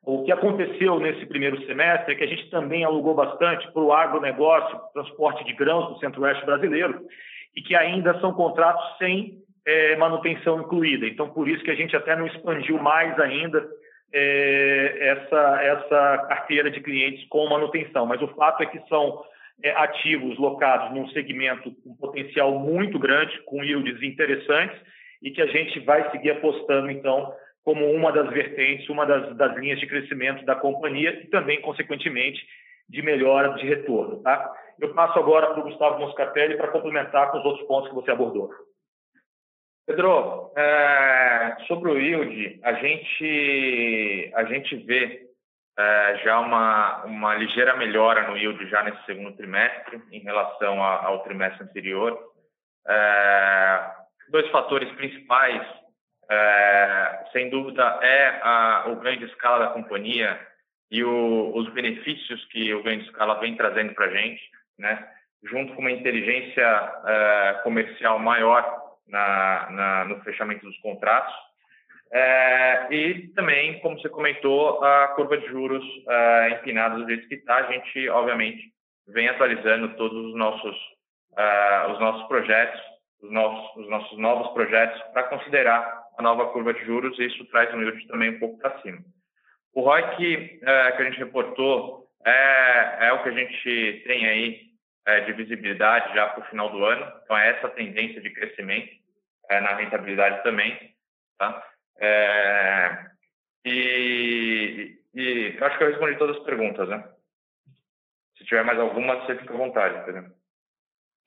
[0.05, 3.93] O que aconteceu nesse primeiro semestre é que a gente também alugou bastante para o
[3.93, 7.07] agronegócio, transporte de grãos do centro-oeste brasileiro,
[7.55, 11.07] e que ainda são contratos sem é, manutenção incluída.
[11.07, 13.67] Então, por isso que a gente até não expandiu mais ainda
[14.13, 18.07] é, essa, essa carteira de clientes com manutenção.
[18.07, 19.23] Mas o fato é que são
[19.63, 24.79] é, ativos locados num segmento com potencial muito grande, com yields interessantes,
[25.23, 27.33] e que a gente vai seguir apostando, então,
[27.65, 32.45] como uma das vertentes, uma das, das linhas de crescimento da companhia e também, consequentemente,
[32.89, 34.21] de melhora de retorno.
[34.23, 34.53] Tá?
[34.81, 38.11] Eu passo agora para o Gustavo Moscatelli para complementar com os outros pontos que você
[38.11, 38.51] abordou.
[39.87, 45.29] Pedro, é, sobre o yield, a gente, a gente vê
[45.79, 51.05] é, já uma, uma ligeira melhora no yield já nesse segundo trimestre em relação a,
[51.07, 52.19] ao trimestre anterior.
[52.87, 53.91] É,
[54.31, 55.67] dois fatores principais
[56.31, 60.41] é, sem dúvida, é a, o ganho de escala da companhia
[60.91, 64.43] e o, os benefícios que o ganho de escala vem trazendo para a gente,
[64.79, 65.09] né?
[65.45, 66.63] junto com uma inteligência
[67.07, 71.35] é, comercial maior na, na, no fechamento dos contratos.
[72.13, 77.37] É, e também, como você comentou, a curva de juros é, empinada do jeito que
[77.37, 78.71] está, a gente, obviamente,
[79.09, 80.77] vem atualizando todos os nossos,
[81.37, 82.81] é, os nossos projetos,
[83.23, 87.45] os nossos, os nossos novos projetos, para considerar a nova curva de juros e isso
[87.47, 88.99] traz o yield também um pouco para cima.
[89.75, 94.27] O ROI que, é, que a gente reportou é, é o que a gente tem
[94.27, 94.72] aí
[95.05, 97.13] de visibilidade já para o final do ano.
[97.25, 98.93] Então, é essa tendência de crescimento
[99.51, 100.95] é, na rentabilidade também.
[101.39, 101.67] Tá?
[101.99, 103.07] É,
[103.65, 107.09] e, e acho que eu respondi todas as perguntas, né?
[108.37, 110.33] Se tiver mais alguma, você fica à vontade, entendeu?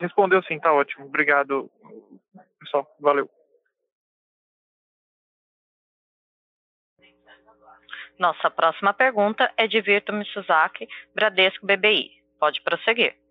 [0.01, 1.05] Respondeu sim, tá ótimo.
[1.05, 1.71] Obrigado,
[2.59, 2.87] pessoal.
[2.99, 3.29] Valeu.
[8.17, 12.11] Nossa próxima pergunta é de Vitor Mitsuzaki, Bradesco BBI.
[12.39, 13.24] Pode prosseguir.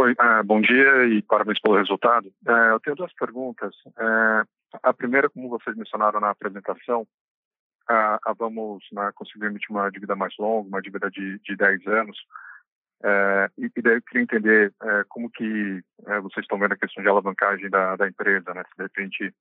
[0.00, 2.26] Oi, uh, bom dia e parabéns pelo resultado.
[2.48, 3.74] Uh, eu tenho duas perguntas.
[3.88, 4.48] Uh,
[4.82, 7.06] a primeira, como vocês mencionaram na apresentação,
[8.38, 12.16] Vamos né, conseguir emitir uma dívida mais longa, uma dívida de, de 10 anos.
[13.58, 14.72] E, e, daí eu queria entender
[15.08, 15.82] como que
[16.22, 18.62] vocês estão vendo a questão de alavancagem da, da empresa, né?
[18.70, 19.34] Se de repente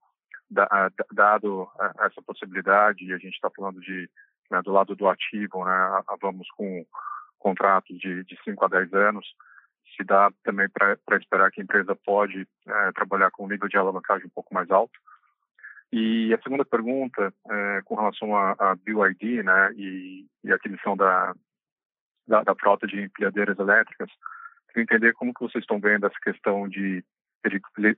[1.11, 1.69] dado
[1.99, 4.09] essa possibilidade, e a gente está falando de
[4.49, 6.83] né, do lado do ativo, né, vamos com
[7.37, 9.27] contratos de, de 5 a 10 anos,
[9.99, 13.77] se dá também para esperar que a empresa pode é, trabalhar com um nível de
[13.77, 14.97] alavancagem um pouco mais alto.
[15.91, 20.95] E a segunda pergunta, é, com relação a, a BYD né, e, e a aquisição
[20.95, 21.35] da,
[22.27, 24.09] da, da, frota de empilhadeiras elétricas,
[24.69, 27.03] queria entender como que vocês estão vendo essa questão de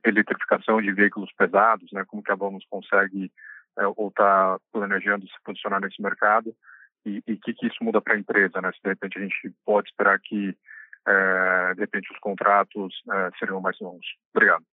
[0.04, 2.04] eletrificação de veículos pesados, né?
[2.06, 3.30] Como que a Vamos consegue
[3.78, 6.54] é, ou está planejando se posicionar nesse mercado
[7.04, 8.70] e o que, que isso muda para a empresa, né?
[8.72, 10.56] Se de repente a gente pode esperar que
[11.06, 14.06] de repente os contratos é, seriam mais longos.
[14.34, 14.64] Obrigado.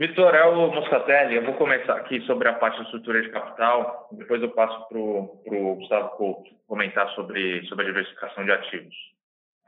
[0.00, 1.36] Vitor, é o Moscatelli.
[1.36, 4.98] Eu vou começar aqui sobre a parte de estrutura de capital, depois eu passo para
[4.98, 8.94] o Gustavo Couto comentar sobre, sobre a diversificação de ativos.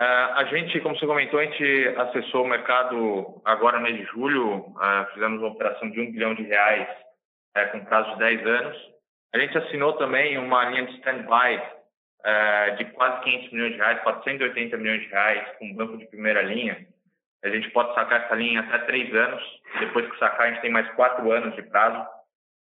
[0.00, 4.04] Uh, a gente, como você comentou, a gente acessou o mercado agora no mês de
[4.04, 6.88] julho, uh, fizemos uma operação de um bilhão de reais
[7.56, 8.76] uh, com prazo de 10 anos.
[9.34, 11.62] A gente assinou também uma linha de stand-by
[12.76, 16.42] de quase 500 milhões de reais, 480 milhões de reais, com um banco de primeira
[16.42, 16.86] linha.
[17.44, 19.42] A gente pode sacar essa linha até três anos.
[19.80, 22.06] Depois que sacar, a gente tem mais quatro anos de prazo.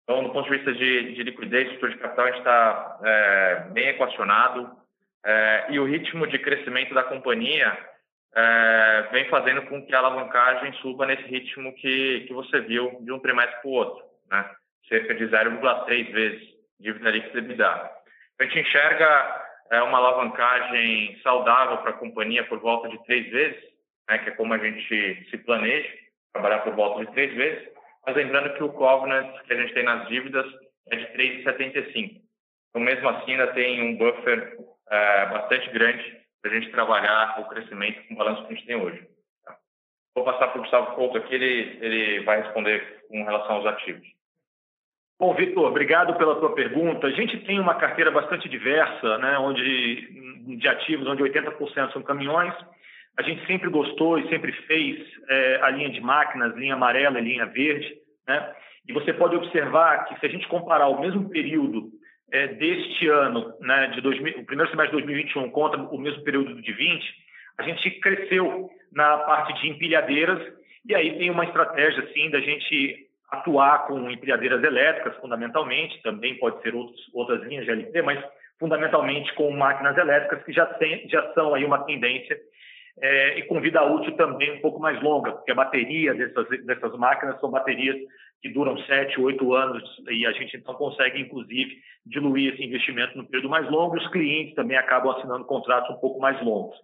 [0.04, 3.54] Então, do ponto de vista de, de liquidez, estrutura de capital, a gente está é,
[3.70, 4.70] bem equacionado.
[5.24, 7.78] É, e o ritmo de crescimento da companhia
[8.34, 13.12] é, vem fazendo com que a alavancagem suba nesse ritmo que, que você viu de
[13.12, 14.50] um trimestre para o outro, né?
[14.88, 17.90] cerca de 0,3 vezes dívida líquida EBITDA.
[18.42, 23.62] A gente enxerga é, uma alavancagem saudável para a companhia por volta de três vezes,
[24.10, 25.88] né, que é como a gente se planeja,
[26.32, 27.68] trabalhar por volta de três vezes,
[28.04, 30.44] mas lembrando que o covenant que a gente tem nas dívidas
[30.90, 32.20] é de 3,75.
[32.70, 34.56] Então, mesmo assim, ainda tem um buffer
[34.90, 38.66] é, bastante grande para a gente trabalhar o crescimento com o balanço que a gente
[38.66, 39.06] tem hoje.
[39.44, 39.56] Tá?
[40.16, 44.08] Vou passar para o Gustavo Couto aqui, ele, ele vai responder com relação aos ativos.
[45.22, 47.06] Bom, Vitor, obrigado pela tua pergunta.
[47.06, 52.52] A gente tem uma carteira bastante diversa, né, onde, de ativos, onde 80% são caminhões.
[53.16, 57.22] A gente sempre gostou e sempre fez é, a linha de máquinas, linha amarela e
[57.22, 57.94] linha verde.
[58.26, 58.52] Né?
[58.88, 61.90] E você pode observar que se a gente comparar o mesmo período
[62.32, 66.60] é, deste ano, né, de 2000, o primeiro semestre de 2021 contra o mesmo período
[66.60, 67.14] de 20,
[67.58, 70.52] a gente cresceu na parte de empilhadeiras
[70.84, 76.60] e aí tem uma estratégia assim da gente atuar com empilhadeiras elétricas fundamentalmente, também pode
[76.62, 78.22] ser outros, outras linhas de LP, mas
[78.60, 82.38] fundamentalmente com máquinas elétricas que já, tem, já são aí uma tendência
[83.00, 86.96] é, e com vida útil também um pouco mais longa, porque a bateria dessas, dessas
[86.98, 87.96] máquinas são baterias
[88.42, 93.24] que duram sete, oito anos e a gente então consegue, inclusive, diluir esse investimento no
[93.24, 93.96] período mais longo.
[93.96, 96.76] Os clientes também acabam assinando contratos um pouco mais longos.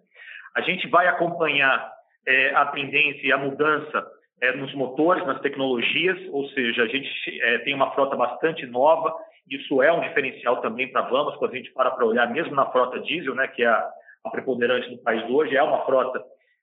[0.57, 1.93] A gente vai acompanhar
[2.27, 7.09] é, a tendência e a mudança é, nos motores, nas tecnologias, ou seja, a gente
[7.41, 9.15] é, tem uma frota bastante nova.
[9.51, 12.55] Isso é um diferencial também para a Vamos, quando a gente para para olhar, mesmo
[12.55, 13.91] na frota diesel, né, que é a,
[14.25, 16.23] a preponderante do país hoje, é uma frota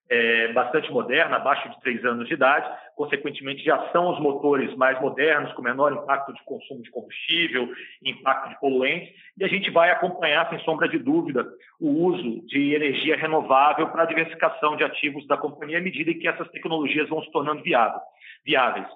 [0.10, 5.00] é, bastante moderna, abaixo de três anos de idade, consequentemente já são os motores mais
[5.02, 7.68] modernos, com menor impacto de consumo de combustível,
[8.04, 11.46] impacto de poluentes, e a gente vai acompanhar, sem sombra de dúvida,
[11.80, 16.28] o uso de energia renovável para a diversificação de ativos da companhia à medida que
[16.28, 18.88] essas tecnologias vão se tornando viáveis.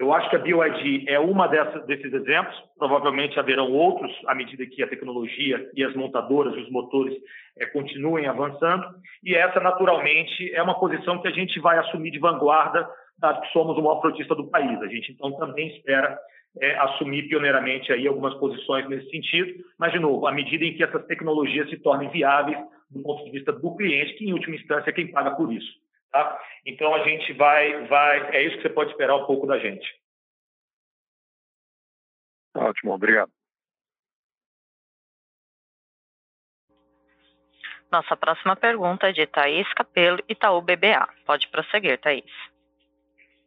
[0.00, 2.56] Eu acho que a BioID é uma dessas, desses exemplos.
[2.78, 7.14] Provavelmente haverão outros à medida que a tecnologia e as montadoras e os motores
[7.58, 8.82] é, continuem avançando.
[9.22, 13.52] E essa, naturalmente, é uma posição que a gente vai assumir de vanguarda, dado que
[13.52, 14.80] somos o maior frotista do país.
[14.80, 16.18] A gente, então, também espera
[16.58, 19.62] é, assumir pioneiramente aí algumas posições nesse sentido.
[19.78, 22.56] Mas, de novo, à medida em que essas tecnologias se tornem viáveis
[22.90, 25.70] do ponto de vista do cliente, que, em última instância, é quem paga por isso.
[26.10, 26.40] Tá?
[26.66, 29.88] Então a gente vai, vai, é isso que você pode esperar um pouco da gente.
[32.54, 33.30] Ótimo, obrigado.
[37.90, 41.08] Nossa próxima pergunta é de Thaís Capelo, Itaú BBA.
[41.26, 42.24] Pode prosseguir, Thaís.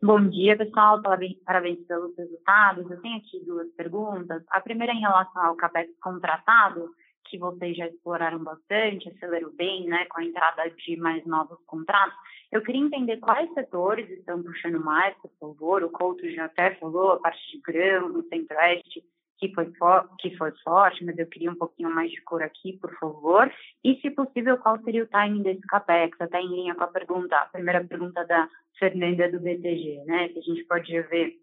[0.02, 1.02] Bom dia, pessoal.
[1.02, 2.92] Parabéns pelos resultados.
[2.92, 4.44] Eu tenho aqui duas perguntas.
[4.50, 6.90] A primeira é em relação ao CAPEX contratado
[7.26, 12.18] que vocês já exploraram bastante, acelerou bem, né, com a entrada de mais novos contratos.
[12.52, 15.84] Eu queria entender quais setores estão puxando mais, por favor.
[15.84, 19.04] O Couto já até falou, a parte de grão, no centro-oeste,
[19.40, 19.72] que foi,
[20.20, 23.52] que foi forte, mas eu queria um pouquinho mais de cor aqui, por favor.
[23.84, 26.22] E, se possível, qual seria o timing desse CAPEX?
[26.22, 30.30] Até em linha com a pergunta, a primeira pergunta da Fernanda do BTG, né?
[30.30, 31.36] Se a gente pode ver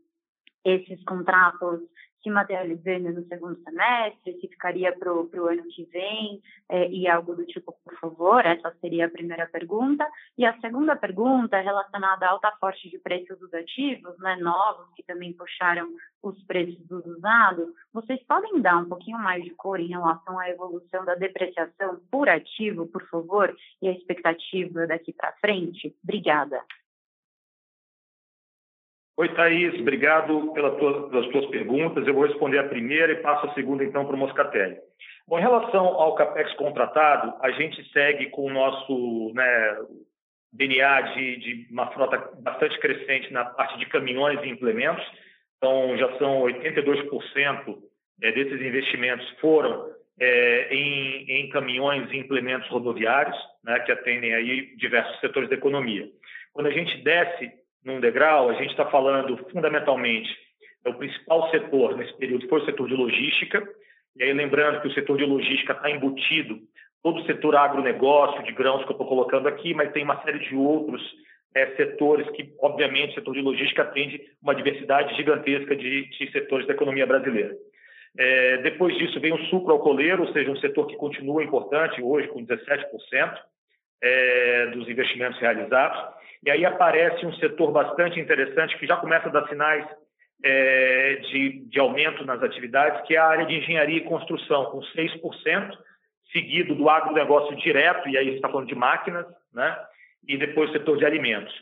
[0.65, 1.81] esses contratos
[2.23, 7.35] se materializando no segundo semestre, se ficaria para o ano que vem é, e algo
[7.35, 8.45] do tipo, por favor?
[8.45, 10.07] Essa seria a primeira pergunta.
[10.37, 14.93] E a segunda pergunta é relacionada à alta forte de preços dos ativos, né, novos,
[14.95, 15.89] que também puxaram
[16.23, 17.69] os preços dos usados.
[17.93, 22.29] Vocês podem dar um pouquinho mais de cor em relação à evolução da depreciação por
[22.29, 25.97] ativo, por favor, e a expectativa daqui para frente?
[26.05, 26.63] Obrigada.
[29.21, 32.07] Oi, Thaís, obrigado pela tua, pelas tuas perguntas.
[32.07, 34.79] Eu vou responder a primeira e passo a segunda, então, para o Moscatelli.
[35.29, 39.77] Bom, em relação ao CAPEX contratado, a gente segue com o nosso né,
[40.55, 45.05] DNA de, de uma frota bastante crescente na parte de caminhões e implementos.
[45.59, 47.77] Então, já são 82%
[48.23, 49.87] é, desses investimentos foram
[50.19, 56.09] é, em, em, caminhões e implementos rodoviários, né, que atendem aí diversos setores da economia.
[56.55, 60.29] Quando a gente desce num degrau, a gente está falando fundamentalmente,
[60.87, 63.67] o principal setor nesse período foi o setor de logística,
[64.17, 66.59] e aí lembrando que o setor de logística está embutido
[67.03, 70.39] todo o setor agronegócio de grãos que eu estou colocando aqui, mas tem uma série
[70.39, 71.03] de outros
[71.55, 76.67] é, setores que, obviamente, o setor de logística atende uma diversidade gigantesca de, de setores
[76.67, 77.57] da economia brasileira.
[78.19, 82.29] É, depois disso vem o sucro alcooleiro, ou seja, um setor que continua importante hoje
[82.29, 83.37] com 17%
[84.03, 86.20] é, dos investimentos realizados.
[86.45, 89.87] E aí aparece um setor bastante interessante que já começa a dar sinais
[90.43, 94.81] é, de, de aumento nas atividades, que é a área de engenharia e construção, com
[94.81, 95.77] 6%,
[96.33, 99.77] seguido do agronegócio direto, e aí gente está falando de máquinas, né?
[100.27, 101.53] e depois o setor de alimentos.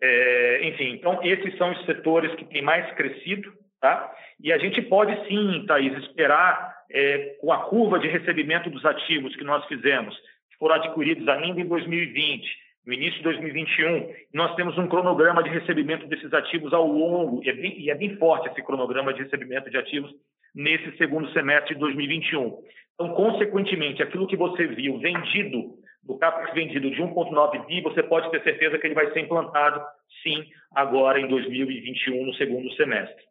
[0.00, 4.12] É, enfim, então esses são os setores que têm mais crescido, tá?
[4.40, 9.34] E a gente pode sim, Thaís, esperar é, com a curva de recebimento dos ativos
[9.36, 10.14] que nós fizemos,
[10.50, 12.46] que foram adquiridos ainda em 2020,
[12.86, 17.50] no início de 2021, nós temos um cronograma de recebimento desses ativos ao longo, e
[17.50, 20.14] é bem, e é bem forte esse cronograma de recebimento de ativos
[20.54, 22.62] nesse segundo semestre de 2021.
[22.94, 25.74] Então, consequentemente, aquilo que você viu vendido,
[26.04, 29.84] do CAPEX vendido de 1,9 bi, você pode ter certeza que ele vai ser implantado,
[30.22, 33.24] sim, agora em 2021, no segundo semestre.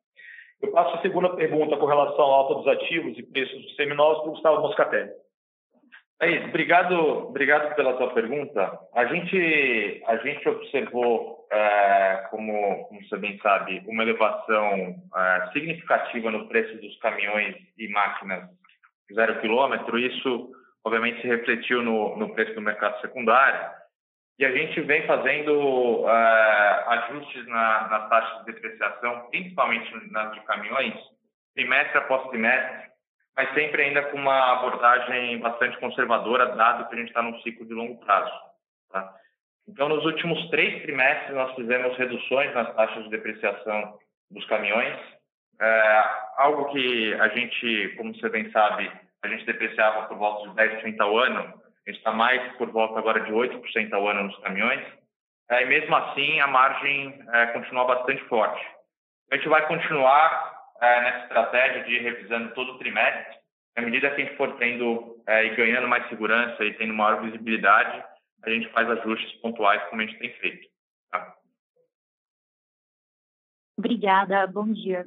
[0.61, 4.19] Eu passo a segunda pergunta com relação à alta dos ativos e preços dos seminovos
[4.19, 5.11] para o Gustavo Moscatelli.
[6.21, 6.93] É isso, obrigado,
[7.27, 8.79] obrigado pela sua pergunta.
[8.93, 16.31] A gente, a gente observou, é, como, como você bem sabe, uma elevação é, significativa
[16.31, 18.49] no preço dos caminhões e máquinas
[19.13, 19.99] zero quilômetro.
[19.99, 20.51] Isso,
[20.85, 23.69] obviamente, se refletiu no, no preço do mercado secundário.
[24.39, 30.39] E a gente vem fazendo é, ajustes na, nas taxas de depreciação, principalmente nas de
[30.45, 30.93] caminhões,
[31.53, 32.94] trimestre após trimestre,
[33.35, 37.65] mas sempre ainda com uma abordagem bastante conservadora, dado que a gente está num ciclo
[37.65, 38.31] de longo prazo.
[38.91, 39.13] Tá?
[39.67, 43.97] Então, nos últimos três trimestres, nós fizemos reduções nas taxas de depreciação
[44.31, 44.97] dos caminhões,
[45.59, 46.03] é,
[46.37, 48.91] algo que a gente, como você bem sabe,
[49.23, 51.53] a gente depreciava por volta de 10% ao ano,
[51.87, 54.83] está mais por volta agora de 8% ao ano nos caminhões,
[55.49, 58.65] é, e mesmo assim a margem é, continua bastante forte.
[59.31, 63.37] A gente vai continuar é, nessa estratégia de ir revisando todo o trimestre.
[63.75, 67.21] À medida que a gente for tendo é, e ganhando mais segurança e tendo maior
[67.21, 68.03] visibilidade,
[68.43, 70.69] a gente faz ajustes pontuais como a gente tem feito.
[71.11, 71.35] Tá?
[73.77, 75.05] Obrigada, bom dia.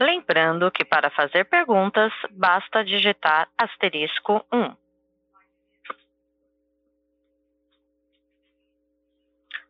[0.00, 4.87] Lembrando que para fazer perguntas, basta digitar asterisco 1.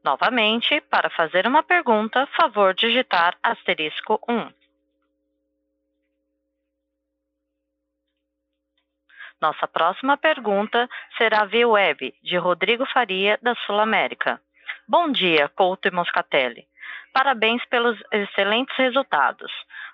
[0.05, 4.53] Novamente, para fazer uma pergunta, favor digitar asterisco 1.
[9.41, 14.41] Nossa próxima pergunta será via web, de Rodrigo Faria, da Sul América.
[14.87, 16.68] Bom dia, Couto e Moscatelli.
[17.19, 19.51] Parabéns pelos excelentes resultados.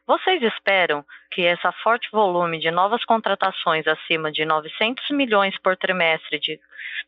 [0.07, 6.39] Vocês esperam que esse forte volume de novas contratações acima de 900 milhões por trimestre
[6.39, 6.61] de,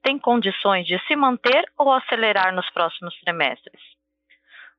[0.02, 3.78] tem condições de se manter ou acelerar nos próximos trimestres?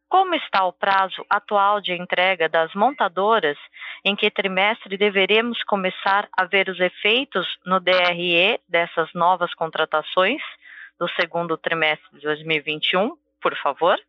[0.09, 3.59] Como está o prazo atual de entrega das montadoras?
[4.03, 10.41] Em que trimestre deveremos começar a ver os efeitos no DRE dessas novas contratações
[10.99, 13.99] do segundo trimestre de 2021, por favor?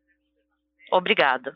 [0.91, 1.53] Obrigada.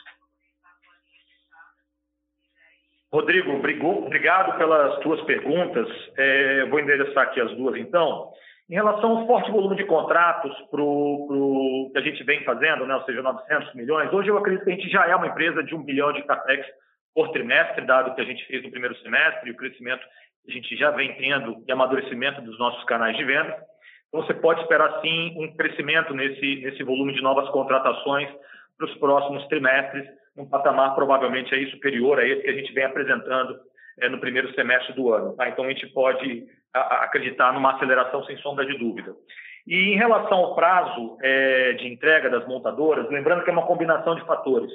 [3.12, 5.87] Rodrigo, obrigado pelas tuas perguntas.
[6.16, 8.33] É, vou endereçar aqui as duas, então.
[8.70, 12.95] Em relação ao forte volume de contratos pro, pro, que a gente vem fazendo, né,
[12.95, 15.74] ou seja, 900 milhões, hoje eu acredito que a gente já é uma empresa de
[15.74, 16.66] um bilhão de capex
[17.14, 20.03] por trimestre, dado que a gente fez no primeiro semestre e o crescimento
[20.43, 23.62] que a gente já vem tendo e amadurecimento dos nossos canais de venda.
[24.09, 28.30] Então, você pode esperar, sim, um crescimento nesse, nesse volume de novas contratações
[28.83, 30.05] para os próximos trimestres,
[30.37, 33.57] num patamar provavelmente aí superior a esse que a gente vem apresentando
[34.01, 35.37] é, no primeiro semestre do ano.
[35.37, 35.49] Tá?
[35.49, 39.14] Então, a gente pode acreditar numa aceleração sem sombra de dúvida.
[39.66, 44.16] E em relação ao prazo é, de entrega das montadoras, lembrando que é uma combinação
[44.16, 44.72] de fatores.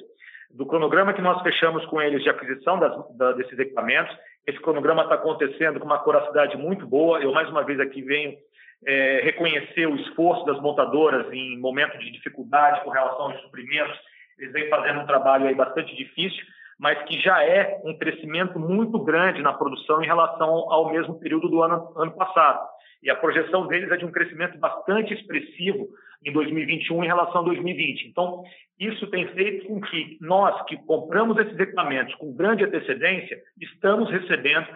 [0.51, 5.03] Do cronograma que nós fechamos com eles de aquisição das, da, desses equipamentos, esse cronograma
[5.03, 7.19] está acontecendo com uma coracidade muito boa.
[7.19, 8.37] Eu, mais uma vez, aqui venho
[8.85, 13.97] é, reconhecer o esforço das montadoras em momento de dificuldade com relação aos suprimentos
[14.37, 16.45] eles vêm fazendo um trabalho aí bastante difícil,
[16.79, 21.49] mas que já é um crescimento muito grande na produção em relação ao mesmo período
[21.49, 22.67] do ano, ano passado.
[23.01, 25.87] E a projeção deles é de um crescimento bastante expressivo
[26.23, 28.07] em 2021 em relação a 2020.
[28.07, 28.43] Então,
[28.79, 34.67] isso tem feito com que nós, que compramos esses equipamentos com grande antecedência, estamos recebendo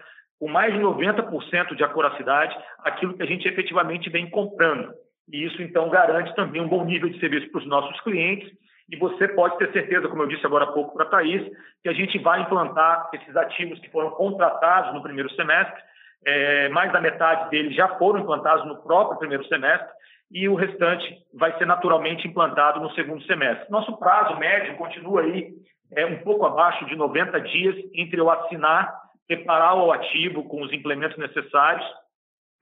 [0.41, 4.91] com mais de 90% de acuracidade aquilo que a gente efetivamente vem comprando.
[5.31, 8.51] e isso então garante também um bom nível de serviço para os nossos clientes.
[8.89, 11.47] E você pode ter certeza, como eu disse agora há pouco para a Thaís,
[11.83, 15.79] que a gente vai implantar esses ativos que foram contratados no primeiro semestre.
[16.25, 19.87] É, mais da metade deles já foram implantados no próprio primeiro semestre
[20.31, 23.69] e o restante vai ser naturalmente implantado no segundo semestre.
[23.69, 25.53] Nosso prazo médio continua aí
[25.93, 28.91] é, um pouco abaixo de 90 dias entre eu assinar,
[29.35, 31.85] preparar o ativo com os implementos necessários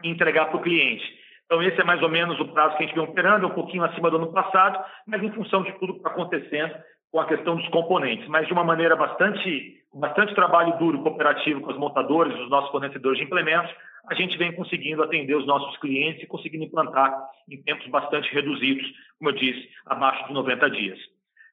[0.04, 1.04] e entregar para o cliente.
[1.46, 3.84] Então, esse é mais ou menos o prazo que a gente vem operando, um pouquinho
[3.84, 6.76] acima do ano passado, mas em função de tudo que está acontecendo
[7.12, 11.72] com a questão dos componentes, mas de uma maneira bastante, bastante trabalho duro cooperativo com
[11.72, 13.74] as montadoras, os nossos fornecedores de implementos,
[14.08, 17.12] a gente vem conseguindo atender os nossos clientes e conseguindo implantar
[17.50, 18.86] em tempos bastante reduzidos,
[19.18, 21.00] como eu disse, abaixo de 90 dias.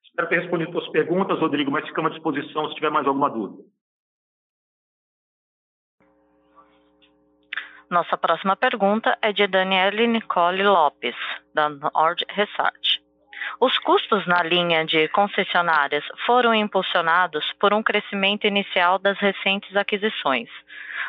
[0.05, 3.63] Espero ter respondido suas perguntas, Rodrigo, mas ficamos à disposição se tiver mais alguma dúvida.
[7.89, 11.15] Nossa próxima pergunta é de Daniele Nicole Lopes,
[11.55, 13.01] da Nord Research.
[13.61, 20.49] Os custos na linha de concessionárias foram impulsionados por um crescimento inicial das recentes aquisições,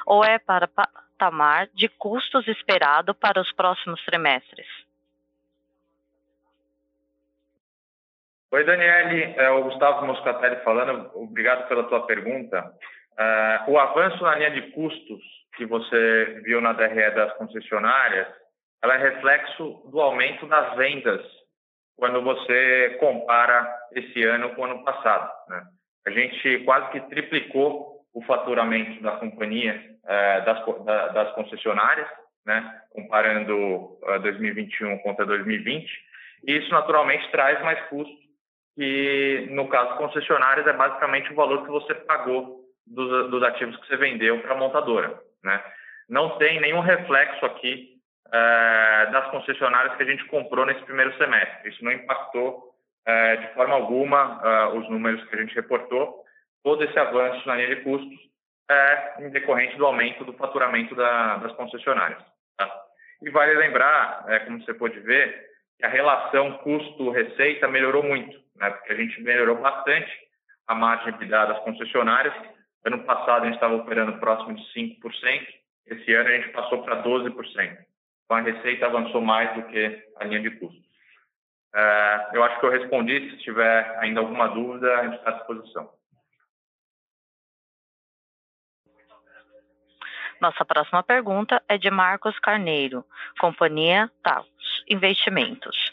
[0.05, 4.67] ou é para patamar de custos esperado para os próximos trimestres?
[8.51, 11.09] Oi, Daniele, é o Gustavo Moscatelli falando.
[11.15, 12.71] Obrigado pela tua pergunta.
[13.13, 18.27] Uh, o avanço na linha de custos que você viu na DRE das concessionárias,
[18.83, 21.21] ela é reflexo do aumento das vendas
[21.97, 25.31] quando você compara esse ano com o ano passado.
[25.49, 25.63] Né?
[26.05, 32.07] A gente quase que triplicou o faturamento da companhia, eh, das, da, das, concessionárias,
[32.45, 32.81] né?
[32.91, 35.87] comparando 2021 contra 2020,
[36.47, 38.15] e isso naturalmente traz mais custo,
[38.75, 43.87] que no caso concessionárias é basicamente o valor que você pagou dos, dos ativos que
[43.87, 45.19] você vendeu para a montadora.
[45.47, 45.63] Né?
[46.09, 47.97] Não tem nenhum reflexo aqui
[48.31, 51.69] é, das concessionárias que a gente comprou nesse primeiro semestre.
[51.69, 52.75] Isso não impactou
[53.05, 56.23] é, de forma alguma é, os números que a gente reportou.
[56.63, 58.19] Todo esse avanço na linha de custos
[58.69, 62.21] é em decorrente do aumento do faturamento da, das concessionárias.
[62.57, 62.69] Tá?
[63.21, 68.69] E vale lembrar, é, como você pode ver, que a relação custo-receita melhorou muito, né?
[68.71, 70.11] porque a gente melhorou bastante
[70.67, 72.33] a margem de das concessionárias.
[72.87, 75.45] Ano passado a gente estava operando próximo de 5%,
[75.87, 77.35] esse ano a gente passou para 12%.
[78.23, 80.87] Então, a receita avançou mais do que a linha de custos.
[81.75, 83.29] É, eu acho que eu respondi.
[83.31, 85.91] Se tiver ainda alguma dúvida, a gente está à disposição.
[90.39, 93.03] Nossa próxima pergunta é de Marcos Carneiro,
[93.37, 94.47] Companhia Taos
[94.87, 95.91] Investimentos.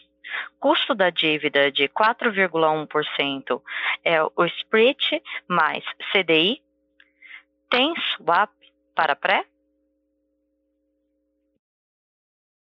[0.60, 3.60] Custo da dívida de 4,1%
[4.04, 6.63] é o split mais CDI?
[7.74, 8.52] Tem swap
[8.94, 9.44] para pré?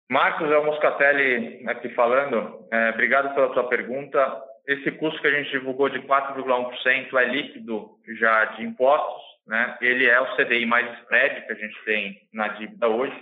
[0.10, 2.66] Marcos, é o Moscatelli aqui falando.
[2.72, 4.42] É, obrigado pela sua pergunta.
[4.66, 9.78] Esse custo que a gente divulgou de 4,1% é líquido já de impostos, né?
[9.82, 13.22] Ele é o CDI mais spread que a gente tem na dívida hoje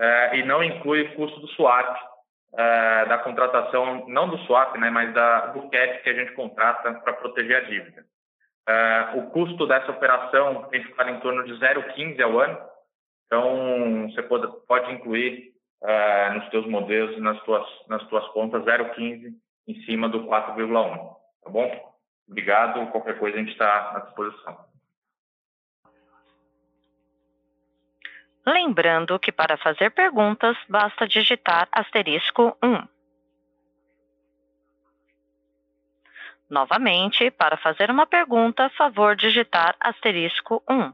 [0.00, 1.96] é, e não inclui o custo do swap,
[2.58, 4.90] é, da contratação, não do swap, né?
[4.90, 8.04] Mas da, do cap que a gente contrata para proteger a dívida.
[8.68, 12.58] É, o custo dessa operação tem ficado em torno de 0,15 ao ano.
[13.26, 15.52] Então, você pode, pode incluir
[15.82, 19.32] uh, nos teus modelos e nas tuas, nas tuas contas 0,15
[19.68, 21.96] em cima do 4,1, tá bom?
[22.28, 24.64] Obrigado, qualquer coisa a gente está à disposição.
[28.46, 32.95] Lembrando que para fazer perguntas basta digitar asterisco 1.
[36.48, 40.92] Novamente, para fazer uma pergunta, favor digitar asterisco 1.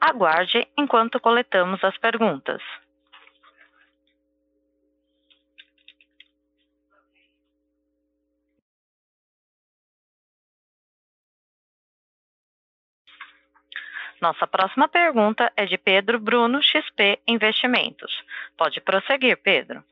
[0.00, 2.62] Aguarde enquanto coletamos as perguntas.
[14.20, 18.22] Nossa próxima pergunta é de Pedro Bruno, XP Investimentos.
[18.56, 19.82] Pode prosseguir, Pedro.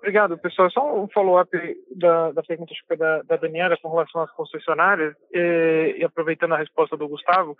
[0.00, 0.70] Obrigado, pessoal.
[0.70, 1.50] Só um follow-up
[1.94, 7.06] da, da pergunta da, da Daniela com relação às concessionárias e, aproveitando a resposta do
[7.06, 7.54] Gustavo,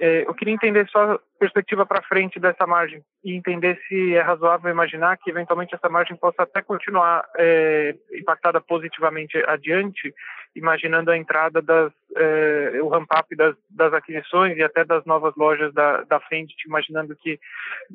[0.00, 4.22] é, eu queria entender só a perspectiva para frente dessa margem e entender se é
[4.22, 10.12] razoável imaginar que eventualmente essa margem possa até continuar é, impactada positivamente adiante,
[10.54, 15.72] imaginando a entrada das é, o ramp-up das, das, aquisições e até das novas lojas
[15.74, 17.40] da, da frente, imaginando que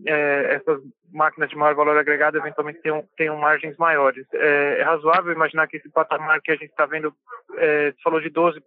[0.05, 0.81] é, essas
[1.11, 4.25] máquinas de maior valor agregado eventualmente tenham, tenham margens maiores.
[4.33, 7.13] É, é razoável imaginar que esse patamar que a gente está vendo,
[7.57, 8.61] é, falou de 12%,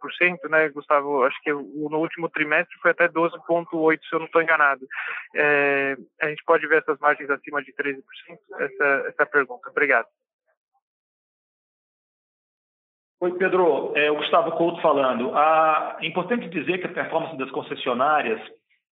[0.48, 1.22] né, Gustavo?
[1.24, 4.86] Acho que no último trimestre foi até 12,8%, se eu não estou enganado.
[5.34, 8.02] É, a gente pode ver essas margens acima de 13%?
[8.58, 9.68] Essa, essa é pergunta.
[9.68, 10.06] Obrigado.
[13.22, 13.92] Oi, Pedro.
[13.94, 15.30] É o Gustavo Couto falando.
[15.32, 18.40] Ah, é importante dizer que a performance das concessionárias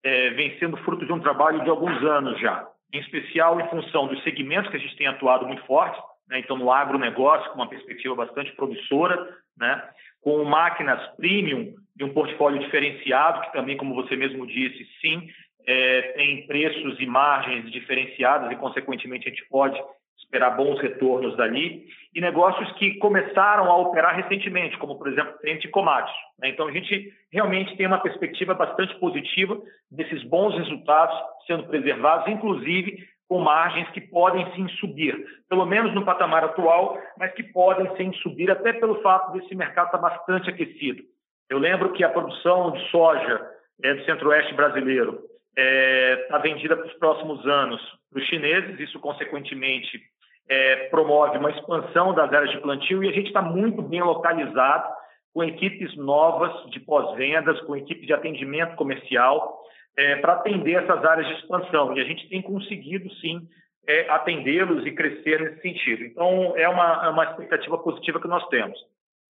[0.04, 2.64] é, vem sendo fruto de um trabalho de alguns anos já,
[2.94, 6.38] em especial em função dos segmentos que a gente tem atuado muito forte, né?
[6.38, 9.82] então no agronegócio, com uma perspectiva bastante promissora, né?
[10.20, 15.26] com máquinas premium e um portfólio diferenciado, que também, como você mesmo disse, sim,
[15.66, 19.76] é, tem preços e margens diferenciadas e, consequentemente, a gente pode
[20.22, 25.68] esperar bons retornos dali, e negócios que começaram a operar recentemente, como, por exemplo, frente
[25.68, 26.14] commodities.
[26.38, 26.48] Né?
[26.48, 29.60] Então, a gente realmente tem uma perspectiva bastante positiva
[29.90, 31.14] desses bons resultados
[31.46, 35.16] sendo preservados, inclusive com margens que podem sim subir,
[35.48, 39.86] pelo menos no patamar atual, mas que podem sim subir até pelo fato desse mercado
[39.86, 41.02] estar bastante aquecido.
[41.48, 43.40] Eu lembro que a produção de soja
[43.82, 45.18] é, do centro-oeste brasileiro
[45.56, 47.80] está é, tá vendida para os próximos anos
[48.10, 50.00] para os chineses, isso consequentemente
[50.48, 54.92] é, promove uma expansão das áreas de plantio e a gente está muito bem localizado
[55.32, 59.62] com equipes novas de pós-vendas, com equipe de atendimento comercial,
[59.96, 61.96] é, para atender essas áreas de expansão.
[61.96, 63.40] E a gente tem conseguido, sim,
[63.86, 66.04] é, atendê-los e crescer nesse sentido.
[66.04, 68.78] Então, é uma, é uma expectativa positiva que nós temos.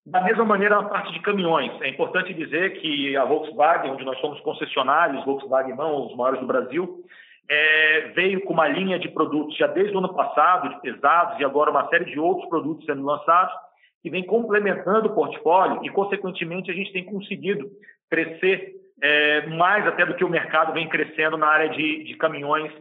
[0.05, 4.19] Da mesma maneira, na parte de caminhões, é importante dizer que a Volkswagen, onde nós
[4.19, 7.05] somos concessionários, Volkswagen não, os maiores do Brasil,
[7.49, 11.45] é, veio com uma linha de produtos já desde o ano passado, de pesados, e
[11.45, 13.53] agora uma série de outros produtos sendo lançados,
[14.01, 17.69] que vem complementando o portfólio e, consequentemente, a gente tem conseguido
[18.09, 22.71] crescer é, mais até do que o mercado vem crescendo na área de, de caminhões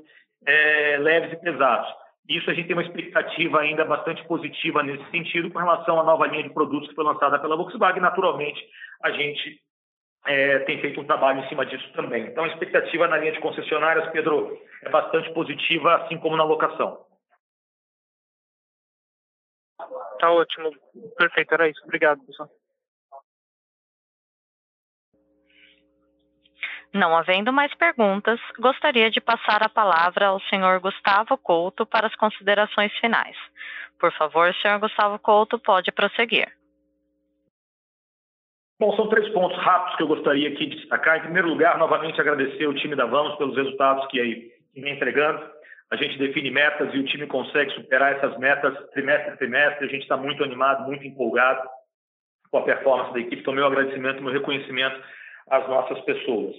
[0.44, 2.01] é, leves e pesados.
[2.28, 6.26] Isso a gente tem uma expectativa ainda bastante positiva nesse sentido com relação à nova
[6.26, 8.00] linha de produtos que foi lançada pela Volkswagen.
[8.00, 8.64] Naturalmente,
[9.02, 9.60] a gente
[10.26, 12.26] é, tem feito um trabalho em cima disso também.
[12.26, 17.04] Então, a expectativa na linha de concessionárias, Pedro, é bastante positiva, assim como na locação.
[20.20, 20.70] Tá ótimo.
[21.16, 21.82] Perfeito, era isso.
[21.84, 22.48] Obrigado, pessoal.
[26.94, 32.14] Não havendo mais perguntas, gostaria de passar a palavra ao senhor Gustavo Couto para as
[32.16, 33.36] considerações finais.
[33.98, 36.52] Por favor, senhor Gustavo Couto, pode prosseguir.
[38.78, 41.18] Bom, são três pontos rápidos que eu gostaria aqui de destacar.
[41.18, 45.40] Em primeiro lugar, novamente agradecer o time da Vamos pelos resultados que aí vem entregando.
[45.90, 49.86] A gente define metas e o time consegue superar essas metas trimestre a trimestre.
[49.86, 51.62] A gente está muito animado, muito empolgado
[52.50, 53.40] com a performance da equipe.
[53.40, 55.00] Então, meu agradecimento, meu reconhecimento
[55.50, 56.54] às nossas pessoas.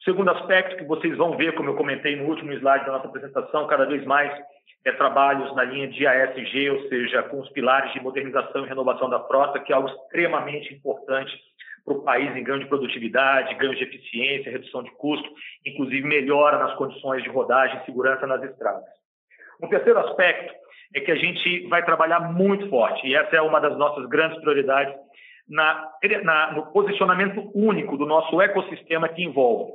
[0.00, 3.08] O segundo aspecto que vocês vão ver, como eu comentei no último slide da nossa
[3.08, 4.32] apresentação, cada vez mais
[4.84, 9.10] é trabalhos na linha de ASG, ou seja, com os pilares de modernização e renovação
[9.10, 11.36] da frota, que é algo extremamente importante
[11.84, 15.28] para o país em ganho de produtividade, ganho de eficiência, redução de custo,
[15.64, 18.84] inclusive melhora nas condições de rodagem e segurança nas estradas.
[19.62, 20.54] Um terceiro aspecto
[20.94, 24.38] é que a gente vai trabalhar muito forte, e essa é uma das nossas grandes
[24.40, 24.94] prioridades,
[25.48, 25.88] na,
[26.22, 29.72] na, no posicionamento único do nosso ecossistema que envolve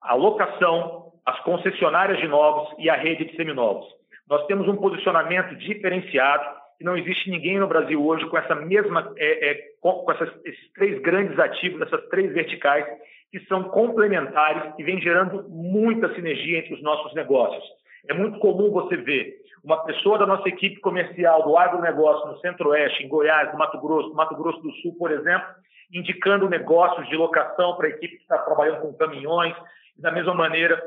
[0.00, 3.86] a locação, as concessionárias de novos e a rede de seminovos.
[4.28, 6.44] Nós temos um posicionamento diferenciado
[6.78, 10.72] que não existe ninguém no Brasil hoje com essa mesma, é, é, com essas, esses
[10.72, 12.84] três grandes ativos, essas três verticais,
[13.30, 17.64] que são complementares e vem gerando muita sinergia entre os nossos negócios.
[18.08, 23.02] É muito comum você ver uma pessoa da nossa equipe comercial do agronegócio no Centro-Oeste,
[23.02, 25.46] em Goiás, no Mato Grosso, no Mato Grosso do Sul, por exemplo,
[25.90, 29.54] indicando negócios de locação para a equipe que está trabalhando com caminhões,
[29.96, 30.82] e da mesma maneira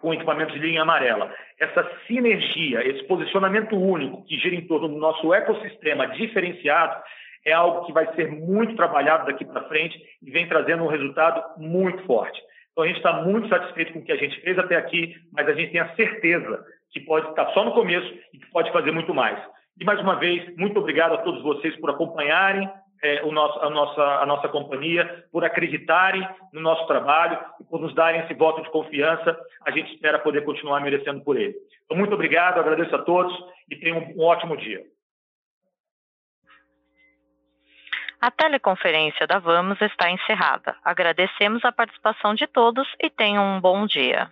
[0.00, 1.32] com equipamentos de linha amarela.
[1.58, 7.02] Essa sinergia, esse posicionamento único que gira em torno do nosso ecossistema diferenciado,
[7.44, 11.42] é algo que vai ser muito trabalhado daqui para frente e vem trazendo um resultado
[11.58, 12.40] muito forte.
[12.72, 15.48] Então, a gente está muito satisfeito com o que a gente fez até aqui, mas
[15.48, 18.90] a gente tem a certeza que pode estar só no começo e que pode fazer
[18.90, 19.38] muito mais.
[19.78, 22.68] E, mais uma vez, muito obrigado a todos vocês por acompanharem
[23.02, 27.80] é, o nosso, a, nossa, a nossa companhia, por acreditarem no nosso trabalho e por
[27.80, 29.38] nos darem esse voto de confiança.
[29.64, 31.54] A gente espera poder continuar merecendo por ele.
[31.84, 33.32] Então, muito obrigado, agradeço a todos
[33.70, 34.82] e tenham um, um ótimo dia.
[38.20, 40.76] A teleconferência da Vamos está encerrada.
[40.84, 44.30] Agradecemos a participação de todos e tenham um bom dia.